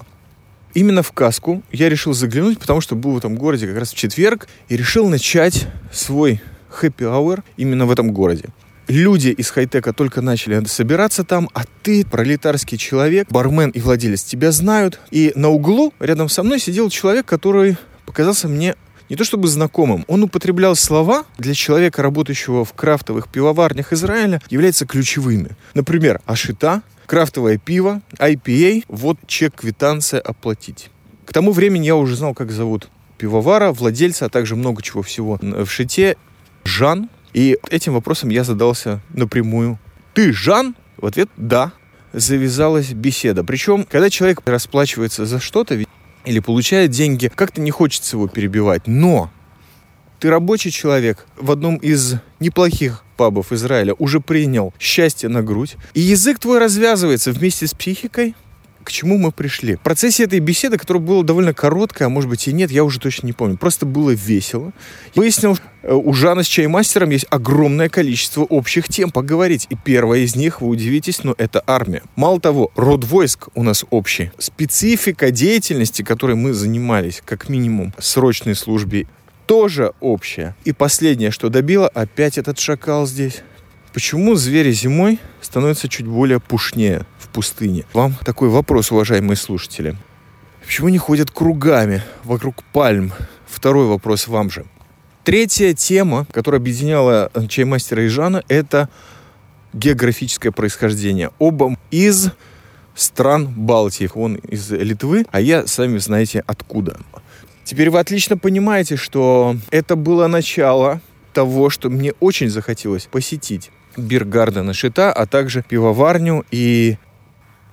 Именно 0.74 1.02
в 1.02 1.12
каску 1.12 1.62
я 1.72 1.88
решил 1.88 2.12
заглянуть, 2.12 2.58
потому 2.58 2.80
что 2.80 2.94
был 2.94 3.12
в 3.12 3.18
этом 3.18 3.36
городе 3.36 3.66
как 3.66 3.78
раз 3.78 3.92
в 3.92 3.96
четверг 3.96 4.48
и 4.68 4.76
решил 4.76 5.08
начать 5.08 5.66
свой 5.92 6.40
hour 6.70 7.42
именно 7.56 7.86
в 7.86 7.90
этом 7.90 8.12
городе 8.12 8.50
люди 8.88 9.28
из 9.28 9.50
хай-тека 9.50 9.92
только 9.92 10.20
начали 10.20 10.64
собираться 10.66 11.24
там, 11.24 11.48
а 11.54 11.64
ты, 11.82 12.04
пролетарский 12.04 12.78
человек, 12.78 13.28
бармен 13.30 13.70
и 13.70 13.80
владелец, 13.80 14.24
тебя 14.24 14.50
знают. 14.50 15.00
И 15.10 15.32
на 15.34 15.48
углу 15.48 15.94
рядом 16.00 16.28
со 16.28 16.42
мной 16.42 16.58
сидел 16.58 16.90
человек, 16.90 17.26
который 17.26 17.76
показался 18.06 18.48
мне 18.48 18.74
не 19.08 19.16
то 19.16 19.24
чтобы 19.24 19.48
знакомым, 19.48 20.04
он 20.06 20.22
употреблял 20.22 20.76
слова 20.76 21.24
для 21.38 21.54
человека, 21.54 22.02
работающего 22.02 22.64
в 22.64 22.74
крафтовых 22.74 23.28
пивоварнях 23.28 23.92
Израиля, 23.92 24.42
являются 24.50 24.86
ключевыми. 24.86 25.56
Например, 25.72 26.20
ашита, 26.26 26.82
крафтовое 27.06 27.56
пиво, 27.56 28.02
IPA, 28.18 28.84
вот 28.88 29.18
чек, 29.26 29.54
квитанция, 29.54 30.20
оплатить. 30.20 30.90
К 31.24 31.32
тому 31.32 31.52
времени 31.52 31.86
я 31.86 31.96
уже 31.96 32.16
знал, 32.16 32.34
как 32.34 32.50
зовут 32.50 32.88
пивовара, 33.16 33.72
владельца, 33.72 34.26
а 34.26 34.28
также 34.28 34.56
много 34.56 34.82
чего 34.82 35.02
всего 35.02 35.38
в 35.40 35.66
шите. 35.66 36.16
Жан, 36.64 37.08
и 37.38 37.56
этим 37.70 37.92
вопросом 37.92 38.30
я 38.30 38.42
задался 38.42 39.00
напрямую. 39.10 39.78
Ты 40.12 40.32
Жан? 40.32 40.74
В 40.96 41.06
ответ 41.06 41.28
«да». 41.36 41.70
завязалась 42.12 42.90
беседа. 42.90 43.44
Причем, 43.44 43.86
когда 43.88 44.10
человек 44.10 44.40
расплачивается 44.44 45.24
за 45.24 45.38
что-то 45.38 45.78
или 46.24 46.40
получает 46.40 46.90
деньги, 46.90 47.30
как-то 47.32 47.60
не 47.60 47.70
хочется 47.70 48.16
его 48.16 48.26
перебивать. 48.26 48.88
Но 48.88 49.30
ты 50.18 50.30
рабочий 50.30 50.72
человек 50.72 51.26
в 51.36 51.52
одном 51.52 51.76
из 51.76 52.16
неплохих 52.40 53.04
пабов 53.16 53.52
Израиля 53.52 53.94
уже 53.94 54.18
принял 54.18 54.74
счастье 54.80 55.28
на 55.28 55.40
грудь, 55.40 55.76
и 55.94 56.00
язык 56.00 56.40
твой 56.40 56.58
развязывается 56.58 57.30
вместе 57.30 57.68
с 57.68 57.72
психикой, 57.72 58.34
к 58.88 58.90
чему 58.90 59.18
мы 59.18 59.32
пришли. 59.32 59.76
В 59.76 59.80
процессе 59.80 60.24
этой 60.24 60.38
беседы, 60.38 60.78
которая 60.78 61.02
была 61.02 61.22
довольно 61.22 61.52
короткая, 61.52 62.06
а 62.06 62.08
может 62.08 62.30
быть 62.30 62.48
и 62.48 62.54
нет, 62.54 62.70
я 62.70 62.84
уже 62.84 62.98
точно 62.98 63.26
не 63.26 63.34
помню. 63.34 63.58
Просто 63.58 63.84
было 63.84 64.12
весело. 64.12 64.72
Выяснил, 65.14 65.58
э, 65.82 65.92
у 65.92 66.10
Жана 66.14 66.42
с 66.42 66.46
чаймастером 66.46 67.10
есть 67.10 67.26
огромное 67.28 67.90
количество 67.90 68.44
общих 68.44 68.88
тем 68.88 69.10
поговорить. 69.10 69.66
И 69.68 69.76
первая 69.76 70.20
из 70.20 70.36
них, 70.36 70.62
вы 70.62 70.68
удивитесь, 70.68 71.22
но 71.22 71.34
это 71.36 71.62
армия. 71.66 72.02
Мало 72.16 72.40
того, 72.40 72.72
род 72.76 73.04
войск 73.04 73.48
у 73.54 73.62
нас 73.62 73.84
общий. 73.90 74.30
Специфика 74.38 75.30
деятельности, 75.30 76.00
которой 76.00 76.36
мы 76.36 76.54
занимались, 76.54 77.20
как 77.22 77.50
минимум, 77.50 77.92
срочной 77.98 78.54
службе, 78.54 79.06
тоже 79.44 79.92
общая. 80.00 80.56
И 80.64 80.72
последнее, 80.72 81.30
что 81.30 81.50
добило, 81.50 81.88
опять 81.88 82.38
этот 82.38 82.58
шакал 82.58 83.06
здесь. 83.06 83.42
Почему 83.92 84.34
звери 84.34 84.72
зимой 84.72 85.18
становятся 85.42 85.90
чуть 85.90 86.06
более 86.06 86.40
пушнее 86.40 87.04
пустыне? 87.28 87.84
Вам 87.92 88.14
такой 88.24 88.48
вопрос, 88.48 88.90
уважаемые 88.90 89.36
слушатели. 89.36 89.96
Почему 90.64 90.88
не 90.88 90.98
ходят 90.98 91.30
кругами 91.30 92.02
вокруг 92.24 92.62
пальм? 92.72 93.12
Второй 93.46 93.86
вопрос 93.86 94.28
вам 94.28 94.50
же. 94.50 94.66
Третья 95.24 95.74
тема, 95.74 96.26
которая 96.32 96.60
объединяла 96.60 97.30
чаймастера 97.48 98.04
и 98.04 98.08
Жана, 98.08 98.42
это 98.48 98.88
географическое 99.72 100.52
происхождение. 100.52 101.30
Оба 101.38 101.76
из 101.90 102.30
стран 102.94 103.46
Балтии. 103.46 104.10
Он 104.14 104.36
из 104.36 104.70
Литвы, 104.70 105.24
а 105.30 105.40
я, 105.40 105.66
сами 105.66 105.98
знаете, 105.98 106.42
откуда. 106.46 106.98
Теперь 107.64 107.90
вы 107.90 107.98
отлично 107.98 108.36
понимаете, 108.36 108.96
что 108.96 109.56
это 109.70 109.96
было 109.96 110.26
начало 110.26 111.00
того, 111.32 111.70
что 111.70 111.90
мне 111.90 112.12
очень 112.20 112.48
захотелось 112.48 113.04
посетить 113.04 113.70
биргардена 113.96 114.72
Шита, 114.72 115.12
а 115.12 115.26
также 115.26 115.62
пивоварню 115.62 116.44
и 116.50 116.96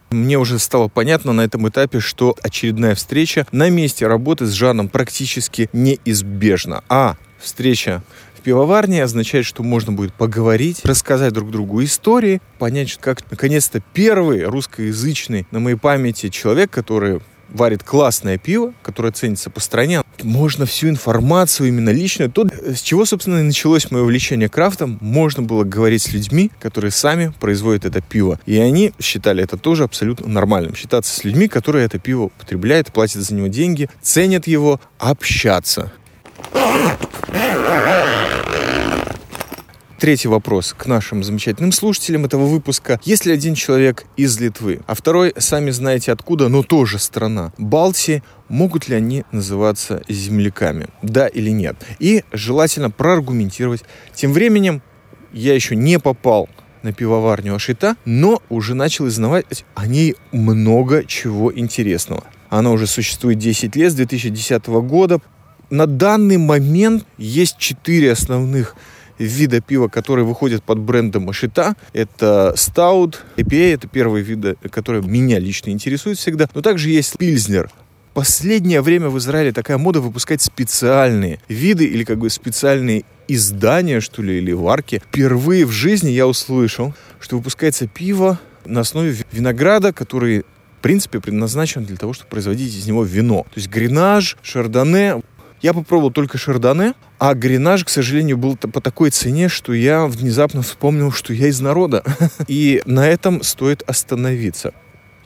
мне 0.10 0.38
уже 0.38 0.60
стало 0.60 0.88
понятно 0.88 1.34
на 1.34 1.42
этом 1.42 1.68
этапе, 1.68 2.00
что 2.00 2.36
очередная 2.42 2.96
встреча 2.96 3.46
на 3.52 3.70
месте 3.70 4.08
работы 4.08 4.46
с 4.46 4.52
Жаном 4.52 4.88
практически 4.88 5.70
неизбежна. 5.74 6.84
А 6.90 7.18
встреча 7.40 8.04
в 8.38 8.42
пивоварне 8.42 9.04
означает, 9.04 9.46
что 9.46 9.64
можно 9.64 9.92
будет 9.92 10.14
поговорить, 10.14 10.82
рассказать 10.84 11.34
друг 11.34 11.52
другу 11.52 11.84
истории, 11.84 12.42
понять, 12.60 12.98
как 13.02 13.30
наконец-то 13.32 13.82
первый 13.94 14.44
русскоязычный 14.44 15.48
на 15.52 15.60
моей 15.60 15.78
памяти 15.78 16.30
человек, 16.30 16.72
который 16.72 17.22
варит 17.50 17.84
классное 17.84 18.38
пиво, 18.38 18.74
которое 18.82 19.12
ценится 19.12 19.50
по 19.50 19.60
стране. 19.60 20.02
Можно 20.26 20.66
всю 20.66 20.90
информацию 20.90 21.68
именно 21.70 21.92
личную. 21.92 22.32
То, 22.32 22.48
с 22.66 22.82
чего, 22.82 23.06
собственно, 23.06 23.40
и 23.40 23.44
началось 23.44 23.92
мое 23.92 24.02
увлечение 24.02 24.50
крафтом. 24.50 24.98
Можно 25.00 25.44
было 25.44 25.64
говорить 25.64 26.02
с 26.02 26.12
людьми, 26.12 26.52
которые 26.60 26.90
сами 26.90 27.32
производят 27.40 27.86
это 27.86 28.02
пиво. 28.02 28.40
И 28.48 28.58
они 28.58 28.92
считали 29.00 29.44
это 29.44 29.56
тоже 29.58 29.84
абсолютно 29.84 30.28
нормальным. 30.28 30.76
Считаться 30.76 31.16
с 31.16 31.24
людьми, 31.24 31.48
которые 31.48 31.86
это 31.86 32.00
пиво 32.00 32.30
потребляют, 32.40 32.92
платят 32.92 33.22
за 33.22 33.36
него 33.36 33.48
деньги, 33.48 33.88
ценят 34.02 34.48
его, 34.48 34.82
общаться. 34.98 35.92
Третий 39.98 40.28
вопрос 40.28 40.76
к 40.78 40.88
нашим 40.88 41.24
замечательным 41.24 41.72
слушателям 41.72 42.26
этого 42.26 42.46
выпуска. 42.48 43.00
Если 43.06 43.32
один 43.32 43.56
человек 43.56 44.04
из 44.18 44.38
Литвы, 44.42 44.82
а 44.88 44.94
второй, 44.94 45.34
сами 45.38 45.72
знаете 45.72 46.12
откуда, 46.12 46.50
но 46.50 46.64
тоже 46.64 47.00
страна, 47.00 47.54
Балтии, 47.58 48.22
могут 48.50 48.90
ли 48.90 48.96
они 48.96 49.24
называться 49.32 50.04
земляками? 50.10 50.88
Да 51.02 51.28
или 51.28 51.50
нет? 51.50 51.78
И 52.00 52.26
желательно 52.34 52.92
проаргументировать. 52.92 53.84
Тем 54.14 54.34
временем 54.34 54.82
я 55.32 55.56
еще 55.56 55.78
не 55.78 55.98
попал 55.98 56.50
на 56.84 56.92
пивоварню 56.92 57.56
Ашита, 57.56 57.96
но 58.04 58.42
уже 58.50 58.76
начал 58.76 59.06
узнавать 59.06 59.64
о 59.76 59.88
ней 59.88 60.16
много 60.34 61.06
чего 61.06 61.58
интересного. 61.58 62.26
Она 62.50 62.72
уже 62.72 62.86
существует 62.86 63.40
10 63.40 63.76
лет, 63.78 63.94
с 63.94 63.96
2010 63.96 64.68
года. 64.68 65.20
На 65.70 65.88
данный 65.88 66.38
момент 66.38 67.06
есть 67.18 67.58
четыре 67.58 68.12
основных 68.12 68.76
вида 69.18 69.62
пива, 69.62 69.88
которые 69.88 70.26
выходят 70.26 70.64
под 70.64 70.80
брендом 70.80 71.24
Машита. 71.24 71.76
Это 71.94 72.54
Stout, 72.56 73.16
IPA, 73.38 73.74
это 73.74 73.88
первые 73.88 74.24
виды, 74.24 74.56
которые 74.72 75.04
меня 75.04 75.40
лично 75.40 75.70
интересуют 75.70 76.20
всегда. 76.20 76.48
Но 76.54 76.62
также 76.62 76.90
есть 76.90 77.18
Пильзнер. 77.18 77.70
Последнее 78.14 78.82
время 78.82 79.10
в 79.10 79.18
Израиле 79.18 79.52
такая 79.52 79.78
мода 79.78 80.00
выпускать 80.00 80.42
специальные 80.42 81.40
виды 81.50 81.86
или 81.86 82.06
как 82.06 82.18
бы 82.18 82.30
специальные 82.30 83.04
издания, 83.28 84.00
что 84.00 84.22
ли, 84.22 84.38
или 84.38 84.54
варки. 84.54 85.02
Впервые 85.10 85.66
в 85.66 85.72
жизни 85.72 86.12
я 86.12 86.26
услышал, 86.26 86.94
что 87.20 87.38
выпускается 87.38 87.88
пиво 87.88 88.40
на 88.64 88.82
основе 88.82 89.16
винограда, 89.32 89.92
который 89.92 90.42
в 90.42 90.82
принципе 90.82 91.20
предназначен 91.20 91.84
для 91.84 91.98
того, 91.98 92.14
чтобы 92.14 92.30
производить 92.30 92.74
из 92.76 92.88
него 92.88 93.04
вино. 93.04 93.44
То 93.54 93.58
есть 93.60 93.70
гренаж, 93.70 94.38
шардоне. 94.44 95.22
Я 95.66 95.74
попробовал 95.74 96.12
только 96.12 96.38
шардоне, 96.38 96.94
а 97.18 97.34
гренаж, 97.34 97.86
к 97.86 97.90
сожалению, 97.90 98.38
был 98.38 98.56
по 98.56 98.82
такой 98.82 99.10
цене, 99.10 99.50
что 99.50 99.74
я 99.74 100.06
внезапно 100.06 100.62
вспомнил, 100.62 101.12
что 101.12 101.34
я 101.34 101.48
из 101.48 101.60
народа. 101.60 102.04
И 102.48 102.84
на 102.86 103.08
этом 103.08 103.42
стоит 103.42 103.82
остановиться. 103.88 104.76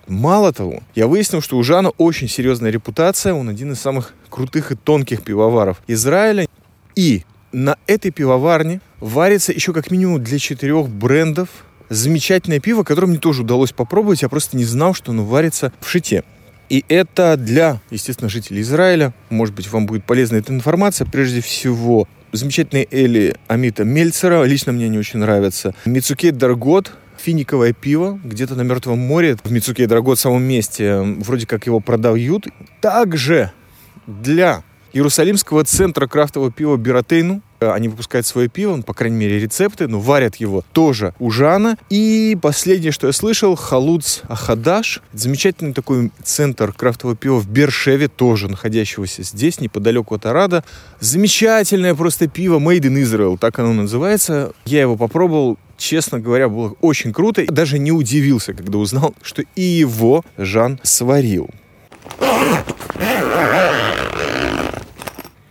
Мало 0.07 0.53
того, 0.53 0.81
я 0.95 1.07
выяснил, 1.07 1.41
что 1.41 1.57
у 1.57 1.63
Жана 1.63 1.89
очень 1.97 2.29
серьезная 2.29 2.71
репутация. 2.71 3.33
Он 3.33 3.49
один 3.49 3.73
из 3.73 3.81
самых 3.81 4.13
крутых 4.29 4.71
и 4.71 4.75
тонких 4.75 5.23
пивоваров 5.23 5.81
Израиля. 5.87 6.47
И 6.95 7.25
на 7.51 7.75
этой 7.85 8.11
пивоварне 8.11 8.79
варится 9.01 9.51
еще 9.51 9.73
как 9.73 9.91
минимум 9.91 10.23
для 10.23 10.39
четырех 10.39 10.87
брендов 10.87 11.49
замечательное 11.89 12.61
пиво, 12.61 12.83
которое 12.83 13.07
мне 13.07 13.19
тоже 13.19 13.41
удалось 13.41 13.73
попробовать. 13.73 14.21
Я 14.21 14.29
просто 14.29 14.55
не 14.55 14.63
знал, 14.63 14.93
что 14.93 15.11
оно 15.11 15.25
варится 15.25 15.73
в 15.81 15.89
шите. 15.89 16.23
И 16.69 16.85
это 16.87 17.35
для, 17.35 17.81
естественно, 17.89 18.29
жителей 18.29 18.61
Израиля. 18.61 19.13
Может 19.29 19.55
быть, 19.55 19.67
вам 19.71 19.85
будет 19.87 20.03
полезна 20.05 20.37
эта 20.37 20.53
информация. 20.53 21.05
Прежде 21.05 21.41
всего, 21.41 22.07
замечательные 22.31 22.87
Эли 22.91 23.35
Амита 23.47 23.83
Мельцера. 23.83 24.43
Лично 24.43 24.71
мне 24.71 24.87
не 24.87 24.99
очень 24.99 25.19
нравится. 25.19 25.73
Мицуке 25.85 26.31
Даргот, 26.31 26.93
финиковое 27.17 27.73
пиво 27.73 28.19
где-то 28.23 28.55
на 28.55 28.61
Мертвом 28.61 28.99
море, 28.99 29.35
в 29.43 29.51
Мицуке 29.51 29.87
Даргот 29.87 30.19
самом 30.19 30.43
месте, 30.43 30.99
вроде 31.01 31.47
как 31.47 31.65
его 31.65 31.79
продают. 31.79 32.47
Также 32.81 33.51
для 34.05 34.63
Иерусалимского 34.93 35.63
центра 35.63 36.07
крафтового 36.07 36.51
пива 36.51 36.77
Биратейну 36.77 37.41
Э, 37.59 37.71
они 37.71 37.87
выпускают 37.87 38.25
свое 38.25 38.47
пиво, 38.47 38.75
ну, 38.75 38.83
по 38.83 38.93
крайней 38.93 39.17
мере, 39.17 39.39
рецепты, 39.39 39.87
но 39.87 39.99
варят 39.99 40.37
его 40.37 40.63
тоже 40.73 41.13
у 41.19 41.29
Жана. 41.29 41.77
И 41.89 42.37
последнее, 42.41 42.91
что 42.91 43.07
я 43.07 43.13
слышал, 43.13 43.55
Халуц 43.55 44.21
Ахадаш. 44.27 45.01
Замечательный 45.13 45.73
такой 45.73 46.11
центр 46.23 46.71
крафтового 46.73 47.17
пива 47.17 47.39
в 47.39 47.49
Бершеве, 47.49 48.07
тоже 48.07 48.47
находящегося 48.47 49.23
здесь, 49.23 49.59
неподалеку 49.59 50.15
от 50.15 50.25
Арада. 50.25 50.63
Замечательное 50.99 51.95
просто 51.95 52.27
пиво 52.27 52.59
Made 52.59 52.81
in 52.81 53.01
Israel, 53.01 53.37
так 53.37 53.59
оно 53.59 53.73
называется. 53.73 54.53
Я 54.65 54.81
его 54.81 54.95
попробовал, 54.95 55.57
честно 55.77 56.19
говоря, 56.19 56.49
было 56.49 56.75
очень 56.81 57.13
круто. 57.13 57.45
Даже 57.47 57.79
не 57.79 57.91
удивился, 57.91 58.53
когда 58.53 58.77
узнал, 58.77 59.15
что 59.21 59.43
и 59.55 59.61
его 59.61 60.23
Жан 60.37 60.79
сварил 60.83 61.49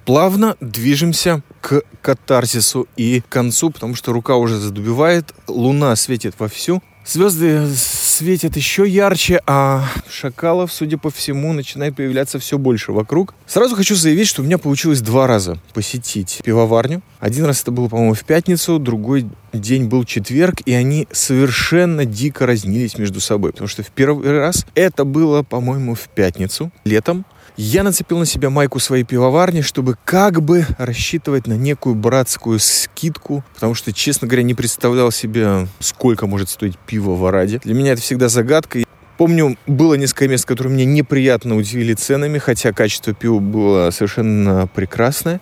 плавно 0.09 0.57
движемся 0.63 1.43
к 1.61 1.83
катарсису 2.01 2.89
и 2.97 3.23
концу, 3.29 3.69
потому 3.69 3.95
что 3.95 4.15
рука 4.15 4.37
уже 4.37 4.57
задубевает, 4.57 5.35
луна 5.47 5.95
светит 5.97 6.35
вовсю, 6.39 6.83
звезды 7.05 7.69
светят 7.77 8.57
еще 8.57 8.89
ярче, 8.89 9.43
а 9.47 9.85
шакалов, 10.09 10.73
судя 10.73 10.97
по 10.97 11.11
всему, 11.11 11.53
начинает 11.53 11.95
появляться 11.95 12.39
все 12.39 12.57
больше 12.57 12.93
вокруг. 12.93 13.35
Сразу 13.47 13.77
хочу 13.77 13.95
заявить, 13.97 14.29
что 14.29 14.41
у 14.41 14.47
меня 14.47 14.57
получилось 14.57 15.03
два 15.03 15.27
раза 15.27 15.59
посетить 15.75 16.41
пивоварню. 16.43 17.03
Один 17.21 17.45
раз 17.45 17.61
это 17.61 17.71
было, 17.71 17.89
по-моему, 17.89 18.15
в 18.15 18.25
пятницу, 18.25 18.79
другой 18.79 19.27
день 19.53 19.89
был 19.89 20.05
четверг, 20.05 20.63
и 20.65 20.73
они 20.73 21.07
совершенно 21.13 22.07
дико 22.07 22.47
разнились 22.47 22.97
между 22.97 23.21
собой. 23.21 23.53
Потому 23.53 23.69
что 23.69 23.83
в 23.83 23.91
первый 23.91 24.39
раз 24.39 24.65
это 24.75 25.05
было, 25.05 25.43
по-моему, 25.43 25.95
в 25.95 26.09
пятницу, 26.09 26.73
летом. 26.85 27.27
Я 27.61 27.83
нацепил 27.83 28.21
на 28.21 28.25
себя 28.25 28.51
майку 28.51 28.79
своей 28.79 29.03
пивоварни, 29.03 29.63
чтобы 29.63 29.97
как 30.05 30.41
бы 30.41 30.65
рассчитывать 30.79 31.49
на 31.49 31.55
некую 31.55 31.97
братскую 31.97 32.61
скидку, 32.61 33.45
потому 33.53 33.75
что, 33.75 33.93
честно 33.93 34.29
говоря, 34.29 34.45
не 34.45 34.55
представлял 34.55 35.11
себе, 35.11 35.67
сколько 35.81 36.29
может 36.29 36.51
стоить 36.51 36.79
пиво 36.79 37.17
в 37.17 37.27
Араде. 37.27 37.61
Для 37.65 37.75
меня 37.75 37.95
это 37.95 38.01
всегда 38.01 38.29
загадка. 38.29 38.85
Помню, 39.17 39.59
было 39.67 39.95
несколько 39.95 40.29
мест, 40.29 40.45
которые 40.45 40.73
меня 40.73 40.85
неприятно 40.85 41.57
удивили 41.57 41.95
ценами, 41.95 42.39
хотя 42.39 42.73
качество 42.73 43.13
пива 43.13 43.41
было 43.41 43.91
совершенно 43.91 44.69
прекрасное. 44.69 45.41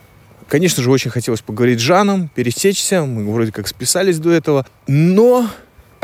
Конечно 0.48 0.82
же, 0.82 0.90
очень 0.90 1.10
хотелось 1.10 1.42
поговорить 1.42 1.80
с 1.80 1.82
Жаном, 1.82 2.30
пересечься, 2.34 3.02
мы 3.02 3.30
вроде 3.30 3.52
как 3.52 3.68
списались 3.68 4.18
до 4.18 4.30
этого, 4.30 4.64
но 4.86 5.50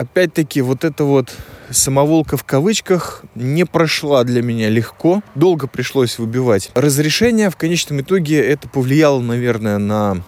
опять-таки, 0.03 0.61
вот 0.61 0.85
это 0.85 1.05
вот 1.05 1.35
самоволка 1.71 2.37
в 2.37 2.45
кавычках 2.45 3.25
не 3.35 3.65
прошла 3.65 4.25
для 4.25 4.43
меня 4.43 4.69
легко. 4.69 5.23
Долго 5.35 5.67
пришлось 5.67 6.19
выбивать 6.19 6.71
разрешение. 6.75 7.51
В 7.51 7.57
конечном 7.57 8.01
итоге 8.01 8.41
это 8.41 8.69
повлияло, 8.69 9.21
наверное, 9.21 9.79
на 9.79 10.23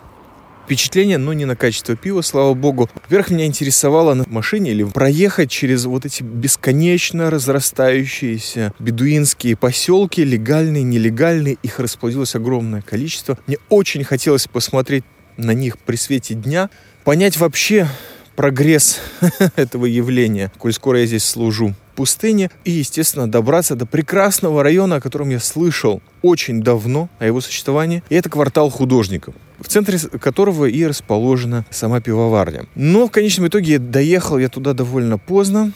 впечатление, 0.65 1.19
но 1.19 1.33
не 1.35 1.45
на 1.45 1.57
качество 1.57 1.95
пива, 1.95 2.23
слава 2.23 2.55
богу. 2.55 2.89
Во-первых, 2.95 3.31
меня 3.31 3.45
интересовало 3.45 4.15
на 4.15 4.25
машине 4.29 4.71
или 4.71 4.85
проехать 4.85 5.51
через 5.51 5.85
вот 5.85 6.07
эти 6.07 6.23
бесконечно 6.23 7.31
разрастающиеся 7.31 8.73
бедуинские 8.79 9.57
поселки, 9.57 10.25
легальные, 10.25 10.83
нелегальные. 10.83 11.59
Их 11.63 11.79
расплодилось 11.79 12.35
огромное 12.35 12.81
количество. 12.81 13.39
Мне 13.47 13.59
очень 13.69 14.05
хотелось 14.05 14.47
посмотреть 14.47 15.05
на 15.37 15.53
них 15.53 15.79
при 15.79 15.97
свете 15.97 16.35
дня, 16.35 16.71
понять 17.05 17.37
вообще 17.37 17.89
прогресс 18.37 19.01
этого 19.57 19.87
явления, 19.87 20.53
коль 20.59 20.73
скоро 20.73 21.01
я 21.01 21.07
здесь 21.07 21.25
служу 21.25 21.75
пустыне 21.95 22.51
и, 22.65 22.73
естественно, 22.73 23.31
добраться 23.31 23.77
до 23.77 23.87
прекрасного 23.87 24.63
района, 24.63 24.97
о 24.97 25.01
котором 25.01 25.31
я 25.31 25.39
слышал 25.39 26.03
очень 26.23 26.63
давно, 26.63 27.09
о 27.19 27.27
его 27.27 27.41
существовании. 27.41 28.03
И 28.09 28.15
это 28.15 28.29
квартал 28.29 28.71
художников 28.71 29.35
в 29.59 29.69
центре 29.69 29.99
которого 29.99 30.67
и 30.67 30.85
расположена 30.85 31.65
сама 31.71 32.01
пивоварня. 32.01 32.67
Но 32.75 33.07
в 33.07 33.11
конечном 33.11 33.49
итоге 33.49 33.79
доехал 33.79 34.39
я 34.39 34.49
туда 34.49 34.73
довольно 34.73 35.19
поздно. 35.19 35.73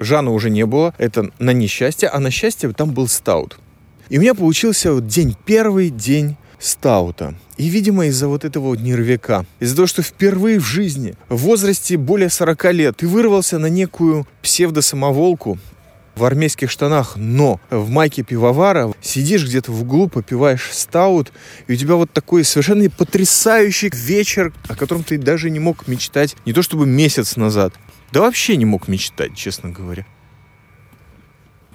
Жана 0.00 0.32
уже 0.32 0.50
не 0.50 0.66
было, 0.66 0.94
это 0.98 1.30
на 1.38 1.52
несчастье, 1.52 2.08
а 2.08 2.18
на 2.18 2.30
счастье 2.30 2.70
там 2.72 2.90
был 2.90 3.08
стаут. 3.08 3.58
И 4.08 4.18
у 4.18 4.20
меня 4.20 4.34
получился 4.34 4.92
вот 4.92 5.06
день 5.06 5.36
первый, 5.44 5.90
день 5.90 6.36
стаута. 6.58 7.34
И, 7.62 7.68
видимо, 7.68 8.06
из-за 8.06 8.26
вот 8.26 8.44
этого 8.44 8.70
вот 8.70 8.80
нервяка, 8.80 9.46
из-за 9.60 9.76
того, 9.76 9.86
что 9.86 10.02
впервые 10.02 10.58
в 10.58 10.64
жизни, 10.64 11.14
в 11.28 11.36
возрасте 11.36 11.96
более 11.96 12.28
40 12.28 12.72
лет, 12.72 12.96
ты 12.96 13.06
вырвался 13.06 13.60
на 13.60 13.66
некую 13.66 14.26
псевдосамоволку, 14.42 15.60
в 16.16 16.24
армейских 16.24 16.72
штанах, 16.72 17.12
но 17.14 17.60
в 17.70 17.88
майке 17.88 18.24
пивовара 18.24 18.92
сидишь 19.00 19.44
где-то 19.44 19.70
в 19.70 19.82
углу, 19.82 20.08
попиваешь 20.08 20.70
стаут, 20.72 21.32
и 21.68 21.74
у 21.74 21.76
тебя 21.76 21.94
вот 21.94 22.12
такой 22.12 22.42
совершенно 22.42 22.90
потрясающий 22.90 23.92
вечер, 23.94 24.52
о 24.68 24.74
котором 24.74 25.04
ты 25.04 25.16
даже 25.16 25.48
не 25.48 25.60
мог 25.60 25.86
мечтать, 25.86 26.34
не 26.44 26.52
то 26.52 26.62
чтобы 26.62 26.84
месяц 26.84 27.36
назад, 27.36 27.74
да 28.10 28.22
вообще 28.22 28.56
не 28.56 28.64
мог 28.64 28.88
мечтать, 28.88 29.36
честно 29.36 29.70
говоря. 29.70 30.04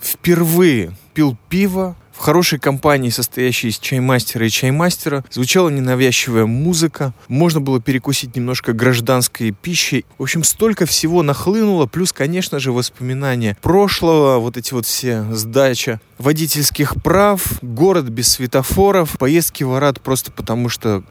Впервые 0.01 0.91
пил 1.13 1.37
пиво 1.47 1.95
в 2.17 2.19
хорошей 2.19 2.57
компании, 2.57 3.09
состоящей 3.09 3.67
из 3.67 3.77
чаймастера 3.77 4.45
и 4.45 4.49
чаймастера, 4.49 5.23
звучала 5.29 5.69
ненавязчивая 5.69 6.45
музыка, 6.45 7.13
можно 7.27 7.61
было 7.61 7.79
перекусить 7.79 8.35
немножко 8.35 8.73
гражданской 8.73 9.51
пищей. 9.51 10.03
В 10.17 10.23
общем, 10.23 10.43
столько 10.43 10.87
всего 10.87 11.21
нахлынуло, 11.21 11.85
плюс, 11.85 12.11
конечно 12.11 12.59
же, 12.59 12.71
воспоминания 12.71 13.55
прошлого, 13.61 14.39
вот 14.39 14.57
эти 14.57 14.73
вот 14.73 14.87
все 14.87 15.25
сдача 15.31 16.01
водительских 16.17 16.95
прав, 17.03 17.59
город 17.61 18.05
без 18.09 18.29
светофоров, 18.29 19.17
поездки 19.19 19.63
в 19.63 19.73
Арат 19.73 20.01
просто 20.01 20.31
потому, 20.31 20.69
что 20.69 21.03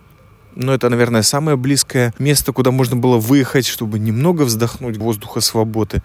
но 0.56 0.68
ну, 0.68 0.72
это, 0.72 0.88
наверное, 0.88 1.20
самое 1.20 1.58
близкое 1.58 2.14
место, 2.18 2.50
куда 2.50 2.70
можно 2.70 2.96
было 2.96 3.18
выехать, 3.18 3.66
чтобы 3.66 3.98
немного 3.98 4.42
вздохнуть 4.42 4.96
воздуха 4.96 5.40
свободы. 5.40 6.02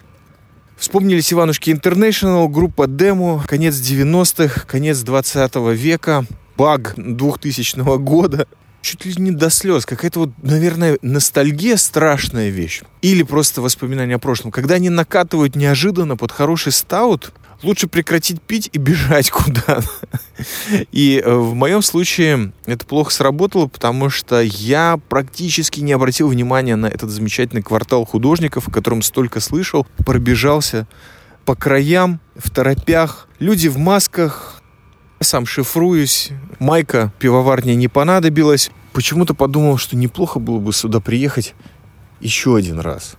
Вспомнились 0.82 1.32
Иванушки 1.32 1.70
Интернешнл, 1.70 2.48
группа 2.48 2.88
Демо, 2.88 3.44
конец 3.46 3.76
90-х, 3.76 4.62
конец 4.62 4.98
20 5.02 5.54
века, 5.76 6.26
баг 6.56 6.94
2000 6.96 7.98
года. 7.98 8.48
Чуть 8.80 9.04
ли 9.06 9.14
не 9.16 9.30
до 9.30 9.48
слез. 9.48 9.86
Какая-то 9.86 10.18
вот, 10.18 10.30
наверное, 10.42 10.98
ностальгия 11.00 11.76
страшная 11.76 12.48
вещь. 12.48 12.82
Или 13.00 13.22
просто 13.22 13.62
воспоминания 13.62 14.16
о 14.16 14.18
прошлом. 14.18 14.50
Когда 14.50 14.74
они 14.74 14.90
накатывают 14.90 15.54
неожиданно 15.54 16.16
под 16.16 16.32
хороший 16.32 16.72
стаут, 16.72 17.32
лучше 17.62 17.86
прекратить 17.86 18.40
пить 18.42 18.70
и 18.72 18.78
бежать 18.78 19.30
куда-то. 19.32 19.88
И 20.90 21.22
э, 21.24 21.34
в 21.34 21.54
моем 21.54 21.82
случае 21.82 22.52
это 22.66 22.84
плохо 22.86 23.12
сработало, 23.12 23.66
потому 23.66 24.10
что 24.10 24.40
я 24.40 24.98
практически 25.08 25.80
не 25.80 25.92
обратил 25.92 26.28
внимания 26.28 26.76
на 26.76 26.86
этот 26.86 27.10
замечательный 27.10 27.62
квартал 27.62 28.04
художников, 28.04 28.68
о 28.68 28.70
котором 28.70 29.02
столько 29.02 29.40
слышал, 29.40 29.86
пробежался 30.04 30.86
по 31.44 31.54
краям, 31.54 32.20
в 32.36 32.50
торопях, 32.50 33.28
люди 33.38 33.68
в 33.68 33.76
масках, 33.76 34.62
сам 35.20 35.46
шифруюсь, 35.46 36.30
майка 36.58 37.12
пивоварня 37.18 37.74
не 37.74 37.88
понадобилась. 37.88 38.70
Почему-то 38.92 39.34
подумал, 39.34 39.78
что 39.78 39.96
неплохо 39.96 40.38
было 40.38 40.58
бы 40.58 40.72
сюда 40.72 41.00
приехать 41.00 41.54
еще 42.20 42.56
один 42.56 42.78
раз. 42.78 43.16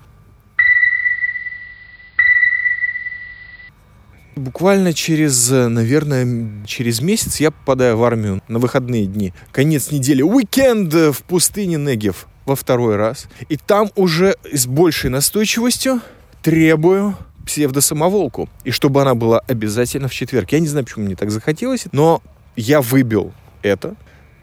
Буквально 4.35 4.93
через, 4.93 5.49
наверное, 5.49 6.65
через 6.65 7.01
месяц 7.01 7.39
я 7.39 7.51
попадаю 7.51 7.97
в 7.97 8.03
армию 8.03 8.41
на 8.47 8.59
выходные 8.59 9.05
дни. 9.05 9.33
Конец 9.51 9.91
недели, 9.91 10.21
уикенд 10.21 10.93
в 10.93 11.23
пустыне 11.23 11.77
Негев 11.77 12.27
во 12.45 12.55
второй 12.55 12.95
раз. 12.95 13.27
И 13.49 13.57
там 13.57 13.91
уже 13.95 14.35
с 14.51 14.65
большей 14.65 15.09
настойчивостью 15.09 16.01
требую 16.41 17.15
псевдосамоволку. 17.45 18.49
И 18.63 18.71
чтобы 18.71 19.01
она 19.01 19.15
была 19.15 19.39
обязательно 19.39 20.07
в 20.07 20.13
четверг. 20.13 20.51
Я 20.51 20.59
не 20.59 20.67
знаю, 20.67 20.85
почему 20.85 21.05
мне 21.05 21.15
так 21.15 21.29
захотелось, 21.29 21.85
но 21.91 22.21
я 22.55 22.81
выбил 22.81 23.33
это. 23.61 23.95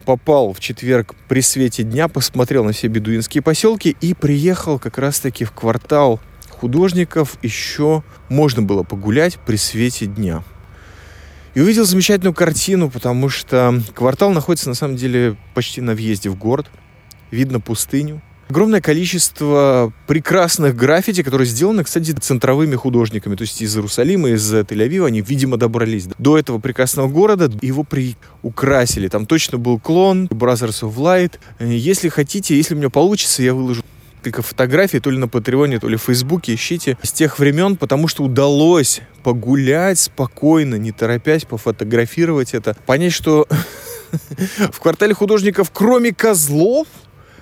Попал 0.05 0.53
в 0.53 0.61
четверг 0.61 1.15
при 1.29 1.41
свете 1.41 1.83
дня, 1.83 2.09
посмотрел 2.09 2.65
на 2.65 2.73
все 2.73 2.89
бедуинские 2.89 3.43
поселки 3.43 3.97
и 4.01 4.15
приехал 4.15 4.79
как 4.79 4.99
раз-таки 4.99 5.45
в 5.45 5.53
квартал 5.53 6.21
художников 6.61 7.39
еще 7.43 8.03
можно 8.29 8.61
было 8.61 8.83
погулять 8.83 9.39
при 9.47 9.57
свете 9.57 10.07
дня. 10.07 10.43
И 11.55 11.61
увидел 11.61 11.85
замечательную 11.85 12.35
картину, 12.35 12.91
потому 12.91 13.29
что 13.29 13.83
квартал 13.95 14.31
находится 14.31 14.69
на 14.69 14.75
самом 14.75 14.97
деле 14.97 15.37
почти 15.55 15.81
на 15.81 15.95
въезде 15.95 16.29
в 16.29 16.37
город. 16.37 16.67
Видно 17.31 17.61
пустыню. 17.61 18.21
Огромное 18.49 18.81
количество 18.81 19.93
прекрасных 20.07 20.75
граффити, 20.77 21.23
которые 21.23 21.47
сделаны, 21.47 21.85
кстати, 21.85 22.11
центровыми 22.11 22.75
художниками. 22.75 23.37
То 23.37 23.43
есть 23.43 23.63
из 23.63 23.77
Иерусалима, 23.77 24.31
из 24.31 24.53
Тель-Авива 24.53 25.07
они, 25.07 25.23
видимо, 25.23 25.57
добрались 25.57 26.09
до 26.19 26.37
этого 26.37 26.59
прекрасного 26.59 27.09
города. 27.09 27.51
Его 27.63 27.85
приукрасили. 27.85 29.09
Там 29.09 29.27
точно 29.27 29.59
был 29.59 29.79
клон 29.79 30.27
Brothers 30.27 30.83
of 30.83 30.97
Light. 30.97 31.35
Если 31.61 32.09
хотите, 32.09 32.57
если 32.57 32.75
у 32.75 32.79
меня 32.79 32.91
получится, 32.91 33.43
я 33.43 33.55
выложу 33.55 33.83
несколько 34.21 34.43
фотографий, 34.43 35.01
то 35.01 35.11
ли 35.11 35.17
на 35.17 35.29
Патреоне, 35.29 35.79
то 35.81 35.89
ли 35.89 35.97
в 35.97 36.03
Фейсбуке, 36.03 36.55
ищите 36.55 36.99
с 37.03 37.11
тех 37.11 37.39
времен, 37.39 37.77
потому 37.77 38.07
что 38.07 38.23
удалось 38.23 39.01
погулять 39.23 39.99
спокойно, 39.99 40.75
не 40.75 40.93
торопясь, 40.93 41.47
пофотографировать 41.47 42.53
это, 42.53 42.77
понять, 42.87 43.15
что 43.15 43.49
в 44.73 44.81
квартале 44.81 45.15
художников, 45.15 45.71
кроме 45.73 46.13
козлов, 46.13 46.87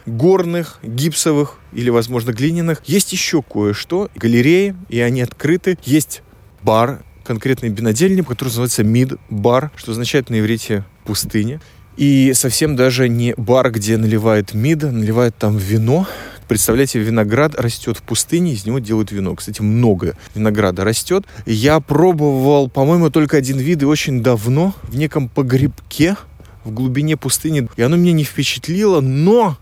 горных, 0.07 0.79
гипсовых 0.85 1.57
или, 1.73 1.91
возможно, 1.91 2.33
глиняных, 2.33 2.81
есть 2.87 3.13
еще 3.13 3.43
кое-что. 3.43 4.09
Галереи, 4.15 4.77
и 4.89 5.01
они 5.01 5.21
открыты. 5.21 5.79
Есть 5.85 6.23
бар, 6.63 7.03
конкретный 7.25 7.71
винодельник, 7.71 8.29
который 8.29 8.49
называется 8.49 8.85
Мид-бар, 8.85 9.73
что 9.77 9.93
означает 9.93 10.31
на 10.31 10.39
иврите 10.39 10.85
«пустыня». 11.05 11.61
И 11.97 12.33
совсем 12.35 12.77
даже 12.77 13.09
не 13.09 13.35
бар, 13.37 13.73
где 13.73 13.97
наливают 13.97 14.55
мид, 14.55 14.85
наливают 14.85 15.35
там 15.37 15.57
вино, 15.57 16.07
Представляете, 16.49 16.99
виноград 16.99 17.55
растет 17.61 17.99
в 17.99 18.03
пустыне, 18.03 18.55
из 18.55 18.65
него 18.65 18.79
делают 18.79 19.13
вино. 19.13 19.35
Кстати, 19.35 19.61
много 19.61 20.17
винограда 20.35 20.83
растет. 20.83 21.27
Я 21.45 21.79
пробовал, 21.81 22.71
по-моему, 22.71 23.11
только 23.11 23.37
один 23.37 23.59
вид 23.59 23.83
и 23.83 23.85
очень 23.85 24.23
давно 24.23 24.75
в 24.83 24.97
неком 24.97 25.29
погребке 25.29 26.17
в 26.65 26.73
глубине 26.73 27.19
пустыни. 27.19 27.69
И 27.77 27.83
оно 27.83 27.97
меня 27.97 28.13
не 28.13 28.25
впечатлило, 28.25 29.03
но 29.03 29.59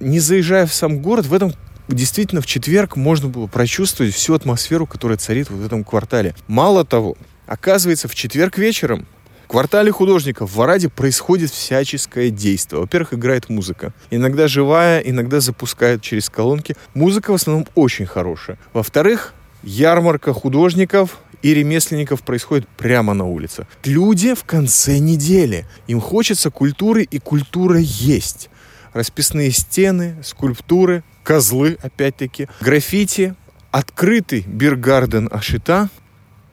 не 0.00 0.18
заезжая 0.18 0.66
в 0.66 0.72
сам 0.72 1.00
город, 1.00 1.26
в 1.26 1.34
этом 1.34 1.52
действительно 1.88 2.40
в 2.40 2.46
четверг 2.46 2.96
можно 2.96 3.28
было 3.28 3.46
прочувствовать 3.46 4.14
всю 4.14 4.32
атмосферу, 4.32 4.86
которая 4.86 5.18
царит 5.18 5.50
вот 5.50 5.60
в 5.60 5.66
этом 5.66 5.84
квартале. 5.84 6.34
Мало 6.46 6.86
того, 6.86 7.16
оказывается, 7.46 8.08
в 8.08 8.14
четверг 8.14 8.56
вечером 8.56 9.06
в 9.48 9.50
квартале 9.50 9.90
художников 9.90 10.54
в 10.54 10.60
Араде 10.60 10.90
происходит 10.90 11.50
всяческое 11.50 12.28
действие. 12.28 12.82
Во-первых, 12.82 13.14
играет 13.14 13.48
музыка. 13.48 13.94
Иногда 14.10 14.46
живая, 14.46 15.00
иногда 15.00 15.40
запускает 15.40 16.02
через 16.02 16.28
колонки. 16.28 16.76
Музыка 16.92 17.30
в 17.30 17.36
основном 17.36 17.66
очень 17.74 18.04
хорошая. 18.04 18.58
Во-вторых, 18.74 19.32
ярмарка 19.62 20.34
художников 20.34 21.16
и 21.40 21.54
ремесленников 21.54 22.20
происходит 22.20 22.68
прямо 22.68 23.14
на 23.14 23.24
улице. 23.24 23.66
Люди 23.86 24.34
в 24.34 24.44
конце 24.44 24.98
недели. 24.98 25.64
Им 25.86 26.02
хочется 26.02 26.50
культуры, 26.50 27.04
и 27.04 27.18
культура 27.18 27.78
есть. 27.78 28.50
Расписные 28.92 29.50
стены, 29.52 30.18
скульптуры, 30.22 31.04
козлы, 31.22 31.78
опять-таки, 31.82 32.48
граффити, 32.60 33.34
открытый 33.70 34.44
биргарден 34.46 35.26
Ашита, 35.32 35.88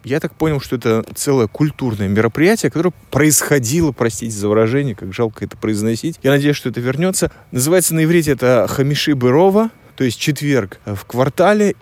я 0.06 0.20
так 0.20 0.34
понял, 0.36 0.60
что 0.62 0.76
это 0.76 1.04
целое 1.16 1.48
культурное 1.48 2.08
мероприятие, 2.08 2.72
которое 2.72 2.94
происходило, 3.12 3.92
простите 3.92 4.36
за 4.36 4.48
выражение, 4.48 4.96
как 4.96 5.14
жалко 5.14 5.44
это 5.44 5.58
произносить. 5.58 6.20
Я 6.24 6.32
надеюсь, 6.32 6.56
что 6.56 6.70
это 6.70 6.80
вернется. 6.80 7.32
Называется 7.52 7.96
на 7.96 8.04
иврите 8.04 8.32
это 8.32 8.68
Хамиши 8.70 9.16
Бырова, 9.16 9.72
то 9.96 10.04
есть 10.04 10.20
четверг 10.20 10.80
в 10.86 11.06
квартале. 11.06 11.76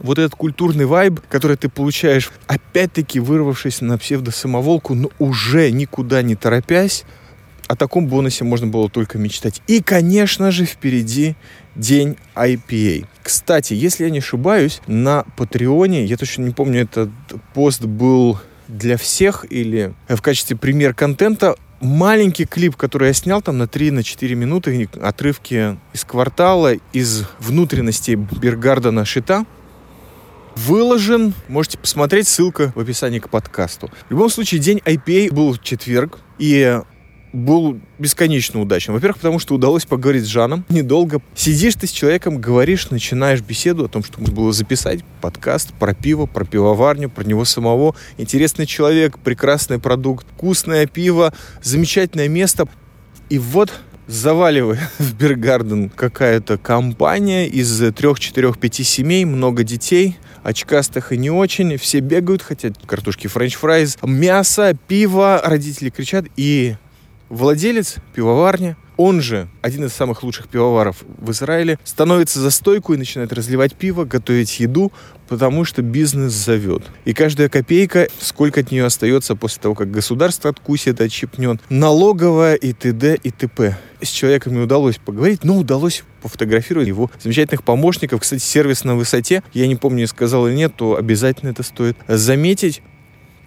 вот 0.00 0.18
этот 0.18 0.34
культурный 0.34 0.86
вайб, 0.86 1.20
который 1.28 1.56
ты 1.56 1.68
получаешь, 1.68 2.30
опять-таки 2.46 3.20
вырвавшись 3.20 3.80
на 3.80 3.98
псевдосамоволку, 3.98 4.94
но 4.94 5.10
уже 5.18 5.70
никуда 5.70 6.22
не 6.22 6.36
торопясь, 6.36 7.04
о 7.68 7.76
таком 7.76 8.08
бонусе 8.08 8.42
можно 8.42 8.66
было 8.66 8.88
только 8.88 9.16
мечтать. 9.16 9.62
И, 9.68 9.80
конечно 9.80 10.50
же, 10.50 10.64
впереди 10.64 11.36
день 11.74 12.16
IPA. 12.34 13.06
Кстати, 13.22 13.74
если 13.74 14.04
я 14.04 14.10
не 14.10 14.18
ошибаюсь, 14.18 14.80
на 14.86 15.24
Патреоне, 15.36 16.04
я 16.04 16.16
точно 16.16 16.44
не 16.44 16.52
помню, 16.52 16.82
этот 16.82 17.10
пост 17.54 17.82
был 17.82 18.38
для 18.68 18.96
всех 18.96 19.44
или 19.50 19.94
в 20.08 20.20
качестве 20.22 20.56
пример 20.56 20.94
контента, 20.94 21.56
маленький 21.80 22.44
клип, 22.44 22.76
который 22.76 23.08
я 23.08 23.14
снял 23.14 23.42
там 23.42 23.58
на 23.58 23.64
3-4 23.64 24.34
на 24.34 24.34
минуты, 24.34 24.88
отрывки 25.02 25.78
из 25.92 26.04
квартала, 26.04 26.74
из 26.92 27.24
внутренности 27.38 28.12
Бергардена 28.12 29.04
Шита, 29.04 29.44
выложен. 30.56 31.34
Можете 31.48 31.78
посмотреть, 31.78 32.28
ссылка 32.28 32.72
в 32.74 32.80
описании 32.80 33.18
к 33.18 33.28
подкасту. 33.28 33.90
В 34.08 34.10
любом 34.10 34.30
случае, 34.30 34.60
день 34.60 34.78
IPA 34.84 35.32
был 35.32 35.52
в 35.52 35.62
четверг, 35.62 36.18
и 36.38 36.80
был 37.32 37.78
бесконечно 37.98 38.60
удачным. 38.60 38.94
Во-первых, 38.94 39.18
потому 39.18 39.38
что 39.38 39.54
удалось 39.54 39.84
поговорить 39.84 40.24
с 40.24 40.28
Жаном 40.28 40.64
недолго. 40.68 41.20
Сидишь 41.34 41.74
ты 41.74 41.86
с 41.86 41.90
человеком, 41.90 42.40
говоришь, 42.40 42.90
начинаешь 42.90 43.40
беседу 43.40 43.84
о 43.84 43.88
том, 43.88 44.02
что 44.04 44.20
можно 44.20 44.34
было 44.34 44.52
записать 44.52 45.04
подкаст 45.20 45.72
про 45.74 45.94
пиво, 45.94 46.26
про 46.26 46.44
пивоварню, 46.44 47.10
про 47.10 47.24
него 47.24 47.44
самого. 47.44 47.94
Интересный 48.18 48.66
человек, 48.66 49.18
прекрасный 49.18 49.78
продукт, 49.78 50.26
вкусное 50.34 50.86
пиво, 50.86 51.32
замечательное 51.62 52.28
место. 52.28 52.68
И 53.28 53.38
вот 53.38 53.72
заваливает 54.06 54.80
в 54.98 55.14
beer 55.14 55.44
garden 55.44 55.88
какая-то 55.88 56.58
компания 56.58 57.46
из 57.46 57.80
трех, 57.94 58.18
четырех, 58.18 58.58
пяти 58.58 58.82
семей, 58.82 59.24
много 59.24 59.62
детей, 59.62 60.16
очкастых 60.42 61.12
и 61.12 61.16
не 61.16 61.30
очень. 61.30 61.76
Все 61.76 62.00
бегают, 62.00 62.42
хотят 62.42 62.74
картошки 62.86 63.28
french 63.28 63.63
fries, 63.63 63.98
мясо, 64.02 64.76
пиво. 64.88 65.40
Родители 65.44 65.90
кричат, 65.90 66.26
и 66.36 66.76
Владелец 67.30 67.94
пивоварни, 68.12 68.74
он 68.96 69.20
же 69.20 69.48
один 69.62 69.84
из 69.84 69.92
самых 69.92 70.24
лучших 70.24 70.48
пивоваров 70.48 71.04
в 71.16 71.30
Израиле, 71.30 71.78
становится 71.84 72.40
за 72.40 72.50
стойку 72.50 72.92
и 72.92 72.96
начинает 72.96 73.32
разливать 73.32 73.76
пиво, 73.76 74.04
готовить 74.04 74.58
еду, 74.58 74.92
потому 75.28 75.64
что 75.64 75.80
бизнес 75.80 76.32
зовет. 76.32 76.82
И 77.04 77.14
каждая 77.14 77.48
копейка, 77.48 78.08
сколько 78.18 78.60
от 78.60 78.72
нее 78.72 78.84
остается 78.84 79.36
после 79.36 79.62
того, 79.62 79.76
как 79.76 79.92
государство 79.92 80.50
откусит, 80.50 81.00
отщипнет, 81.00 81.60
налоговая 81.70 82.56
и 82.56 82.72
т.д. 82.72 83.16
и 83.22 83.30
т.п. 83.30 83.78
С 84.02 84.08
человеком 84.08 84.54
не 84.54 84.58
удалось 84.58 84.96
поговорить, 84.96 85.44
но 85.44 85.56
удалось 85.56 86.02
пофотографировать 86.22 86.88
его 86.88 87.12
замечательных 87.22 87.62
помощников. 87.62 88.22
Кстати, 88.22 88.42
сервис 88.42 88.82
на 88.82 88.96
высоте, 88.96 89.44
я 89.52 89.68
не 89.68 89.76
помню, 89.76 90.08
сказал 90.08 90.48
или 90.48 90.56
нет, 90.56 90.74
то 90.76 90.96
обязательно 90.96 91.50
это 91.50 91.62
стоит 91.62 91.96
заметить. 92.08 92.82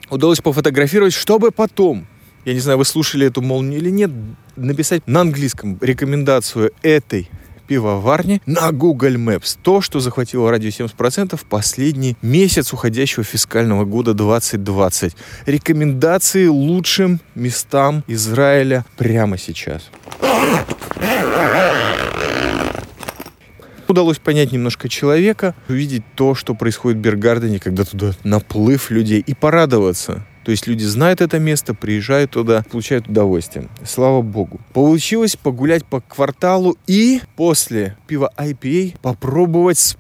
Удалось 0.10 0.39
пофотографировать, 0.39 1.13
чтобы 1.13 1.52
потом 1.52 2.08
я 2.46 2.54
не 2.54 2.60
знаю, 2.60 2.78
вы 2.78 2.86
слушали 2.86 3.28
эту 3.28 3.42
молнию 3.42 3.80
или 3.80 3.90
нет, 3.90 4.12
написать 4.56 5.04
на 5.08 5.22
английском 5.22 5.78
рекомендацию 5.82 6.72
этой 6.82 7.30
пивоварни 7.68 8.42
на 8.46 8.72
Google 8.72 9.16
Maps. 9.16 9.58
То, 9.62 9.82
что 9.82 10.00
захватило 10.00 10.52
радио 10.52 10.70
70% 10.70 11.38
в 11.38 11.46
последний 11.46 12.18
месяц 12.22 12.74
уходящего 12.74 13.24
фискального 13.24 13.86
года 13.86 14.14
2020. 14.14 15.16
Рекомендации 15.46 16.48
лучшим 16.48 17.22
местам 17.36 18.04
Израиля 18.08 18.86
прямо 18.98 19.38
сейчас. 19.38 19.90
Удалось 23.88 24.18
понять 24.18 24.52
немножко 24.52 24.90
человека, 24.90 25.56
увидеть 25.70 26.04
то, 26.16 26.36
что 26.36 26.56
происходит 26.56 26.98
в 26.98 27.02
Бергардене, 27.02 27.60
когда 27.60 27.84
туда 27.84 28.12
наплыв 28.24 28.90
людей, 28.90 29.24
и 29.26 29.34
порадоваться 29.36 30.26
то 30.44 30.52
есть 30.52 30.68
люди 30.68 30.84
знают 30.84 31.22
это 31.22 31.40
место, 31.40 31.74
приезжают 31.74 32.32
туда, 32.32 32.64
получают 32.70 33.08
удовольствие. 33.08 33.70
Слава 33.86 34.22
богу. 34.22 34.60
Получилось 34.74 35.36
погулять 35.36 35.86
по 35.86 36.02
кварталу 36.02 36.78
и 36.86 37.22
после 37.36 37.98
пива 38.08 38.32
IPA 38.38 38.98
попробовать 39.02 39.98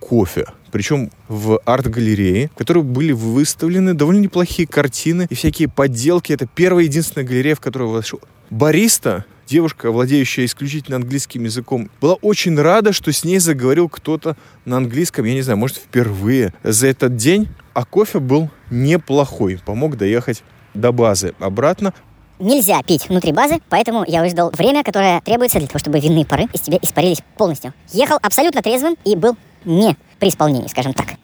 кофе. 0.00 0.46
Причем 0.72 1.10
в 1.28 1.60
арт-галерее, 1.64 2.48
в 2.48 2.58
которой 2.58 2.82
были 2.82 3.12
выставлены 3.12 3.94
довольно 3.94 4.20
неплохие 4.20 4.66
картины 4.66 5.26
и 5.30 5.34
всякие 5.34 5.68
подделки. 5.68 6.32
Это 6.32 6.46
первая 6.46 6.84
единственная 6.84 7.26
галерея, 7.26 7.54
в 7.54 7.60
которую 7.60 7.90
вошел. 7.90 8.20
Бариста 8.50 9.24
девушка, 9.46 9.90
владеющая 9.90 10.44
исключительно 10.44 10.96
английским 10.96 11.44
языком, 11.44 11.90
была 12.00 12.14
очень 12.14 12.58
рада, 12.58 12.92
что 12.92 13.12
с 13.12 13.24
ней 13.24 13.38
заговорил 13.38 13.88
кто-то 13.88 14.36
на 14.64 14.76
английском, 14.78 15.24
я 15.24 15.34
не 15.34 15.42
знаю, 15.42 15.58
может, 15.58 15.76
впервые 15.76 16.52
за 16.62 16.88
этот 16.88 17.16
день. 17.16 17.48
А 17.74 17.84
кофе 17.84 18.20
был 18.20 18.50
неплохой, 18.70 19.60
помог 19.64 19.96
доехать 19.96 20.44
до 20.74 20.92
базы 20.92 21.34
обратно. 21.40 21.92
Нельзя 22.38 22.82
пить 22.82 23.08
внутри 23.08 23.32
базы, 23.32 23.60
поэтому 23.68 24.04
я 24.06 24.22
выждал 24.22 24.50
время, 24.50 24.84
которое 24.84 25.20
требуется 25.20 25.58
для 25.58 25.66
того, 25.66 25.78
чтобы 25.80 25.98
винные 25.98 26.24
пары 26.24 26.46
из 26.52 26.60
тебя 26.60 26.78
испарились 26.80 27.22
полностью. 27.36 27.74
Ехал 27.92 28.18
абсолютно 28.22 28.62
трезвым 28.62 28.96
и 29.04 29.16
был 29.16 29.36
не 29.64 29.96
при 30.18 30.28
исполнении, 30.28 30.68
скажем 30.68 30.94
так. 30.94 31.14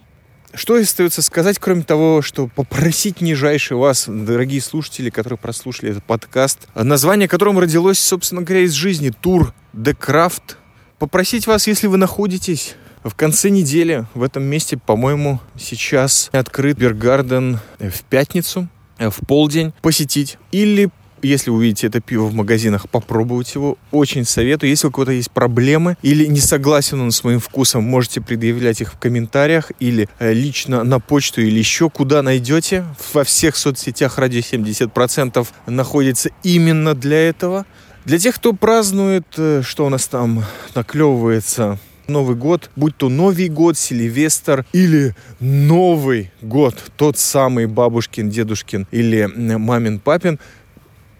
Что 0.53 0.75
остается 0.75 1.23
сказать, 1.23 1.61
кроме 1.61 1.83
того, 1.83 2.23
что 2.23 2.49
попросить 2.49 3.21
нижайше 3.21 3.77
вас, 3.77 4.07
дорогие 4.09 4.61
слушатели, 4.61 5.11
которые 5.11 5.39
прослушали 5.39 5.93
этот 5.93 6.05
подкаст, 6.05 6.67
название 6.75 7.29
которым 7.29 7.61
родилось, 7.61 8.01
собственно 8.01 8.43
говоря, 8.43 8.65
из 8.65 8.73
жизни, 8.73 9.11
тур 9.11 9.55
The 9.73 9.97
Craft, 9.97 10.57
попросить 10.99 11.47
вас, 11.47 11.69
если 11.69 11.87
вы 11.87 11.99
находитесь 11.99 12.75
в 13.05 13.15
конце 13.15 13.51
недели 13.51 14.07
в 14.15 14.23
этом 14.23 14.43
месте, 14.45 14.77
по-моему, 14.77 15.41
сейчас 15.59 16.29
открыт 16.33 16.79
Бергарден 16.79 17.59
в 17.79 18.03
пятницу, 18.05 18.69
в 18.99 19.27
полдень 19.27 19.73
посетить 19.81 20.39
или 20.53 20.91
если 21.23 21.51
увидите 21.51 21.87
это 21.87 22.01
пиво 22.01 22.25
в 22.25 22.35
магазинах, 22.35 22.89
попробовать 22.89 23.55
его. 23.55 23.77
Очень 23.91 24.25
советую. 24.25 24.71
Если 24.71 24.87
у 24.87 24.91
кого-то 24.91 25.13
есть 25.13 25.31
проблемы 25.31 25.97
или 26.03 26.27
не 26.27 26.41
согласен 26.41 27.01
он 27.01 27.11
с 27.11 27.25
моим 27.25 27.41
вкусом, 27.41 27.85
можете 27.85 28.21
предъявлять 28.21 28.81
их 28.81 28.95
в 28.95 28.99
комментариях 28.99 29.71
или 29.81 30.09
э, 30.19 30.33
лично 30.33 30.85
на 30.85 30.99
почту 31.01 31.43
или 31.43 31.59
еще 31.59 31.91
куда 31.91 32.23
найдете. 32.23 32.85
Во 33.13 33.25
всех 33.25 33.57
соцсетях 33.57 34.19
радио 34.19 34.41
70% 34.41 35.47
находится 35.67 36.31
именно 36.43 36.95
для 36.95 37.29
этого. 37.29 37.67
Для 38.05 38.19
тех, 38.19 38.37
кто 38.37 38.53
празднует, 38.55 39.27
э, 39.37 39.63
что 39.65 39.87
у 39.87 39.89
нас 39.91 40.07
там 40.07 40.45
наклевывается, 40.75 41.79
Новый 42.11 42.37
год, 42.37 42.71
будь 42.77 42.97
то 42.97 43.09
Новый 43.09 43.49
год, 43.49 43.79
Сильвестр 43.79 44.67
или 44.73 45.15
Новый 45.41 46.31
год, 46.43 46.75
тот 46.97 47.17
самый 47.17 47.67
бабушкин, 47.67 48.29
дедушкин 48.29 48.87
или 48.91 49.27
мамин, 49.35 49.99
папин, 49.99 50.39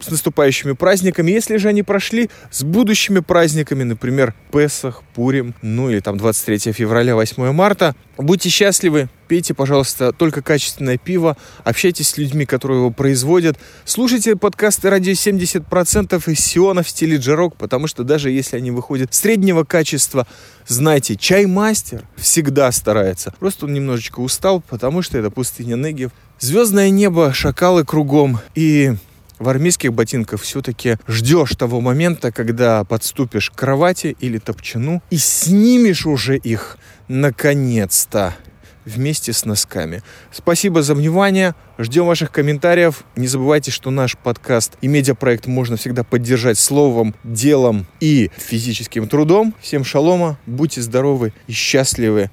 с 0.01 0.11
наступающими 0.11 0.73
праздниками. 0.73 1.31
Если 1.31 1.57
же 1.57 1.69
они 1.69 1.83
прошли 1.83 2.31
с 2.51 2.63
будущими 2.63 3.21
праздниками, 3.21 3.83
например, 3.83 4.35
Песах, 4.53 5.03
Пурим, 5.15 5.55
ну 5.63 5.91
или 5.91 6.01
там 6.01 6.17
23 6.17 6.73
февраля, 6.73 7.15
8 7.15 7.53
марта, 7.53 7.95
будьте 8.17 8.49
счастливы, 8.49 9.09
пейте, 9.29 9.55
пожалуйста, 9.55 10.13
только 10.13 10.43
качественное 10.43 10.99
пиво, 10.99 11.37
общайтесь 11.65 12.09
с 12.09 12.19
людьми, 12.19 12.47
которые 12.47 12.79
его 12.79 12.91
производят, 12.91 13.59
слушайте 13.85 14.37
подкасты 14.37 14.91
радио 14.91 15.13
70% 15.13 16.31
из 16.31 16.41
Сиона 16.41 16.83
в 16.83 16.89
стиле 16.89 17.17
джарок, 17.17 17.57
потому 17.57 17.87
что 17.87 18.03
даже 18.03 18.31
если 18.31 18.57
они 18.57 18.71
выходят 18.71 19.15
среднего 19.15 19.65
качества, 19.65 20.27
знайте, 20.67 21.17
чай-мастер 21.17 22.07
всегда 22.17 22.73
старается. 22.73 23.33
Просто 23.39 23.67
он 23.67 23.75
немножечко 23.75 24.21
устал, 24.21 24.61
потому 24.61 25.03
что 25.03 25.19
это 25.19 25.31
пустыня 25.31 25.77
Негев. 25.77 26.11
Звездное 26.41 26.91
небо, 26.91 27.33
шакалы 27.35 27.85
кругом 27.85 28.41
и 28.55 28.95
в 29.41 29.49
армейских 29.49 29.93
ботинках 29.93 30.41
все-таки 30.41 30.99
ждешь 31.09 31.57
того 31.57 31.81
момента, 31.81 32.31
когда 32.31 32.85
подступишь 32.85 33.51
к 33.51 33.55
кровати 33.55 34.17
или 34.21 34.39
топчану 34.39 35.03
и 35.11 35.17
снимешь 35.17 36.07
уже 36.07 36.37
их 36.37 36.79
наконец-то 37.09 38.37
вместе 38.85 39.33
с 39.33 39.45
носками. 39.45 40.03
Спасибо 40.31 40.83
за 40.83 40.95
внимание. 40.95 41.55
Ждем 41.79 42.07
ваших 42.07 42.31
комментариев. 42.31 43.05
Не 43.17 43.27
забывайте, 43.27 43.71
что 43.71 43.91
наш 43.91 44.17
подкаст 44.17 44.77
и 44.81 44.89
медиапроект 44.89 45.47
можно 45.47 45.77
всегда 45.77 46.05
поддержать 46.05 46.59
словом, 46.59 47.15
делом 47.25 47.87
и 48.01 48.31
физическим 48.37 49.09
трудом. 49.09 49.55
Всем 49.61 49.85
шалома, 49.85 50.39
будьте 50.47 50.83
здоровы 50.83 51.33
и 51.47 51.53
счастливы. 51.53 52.31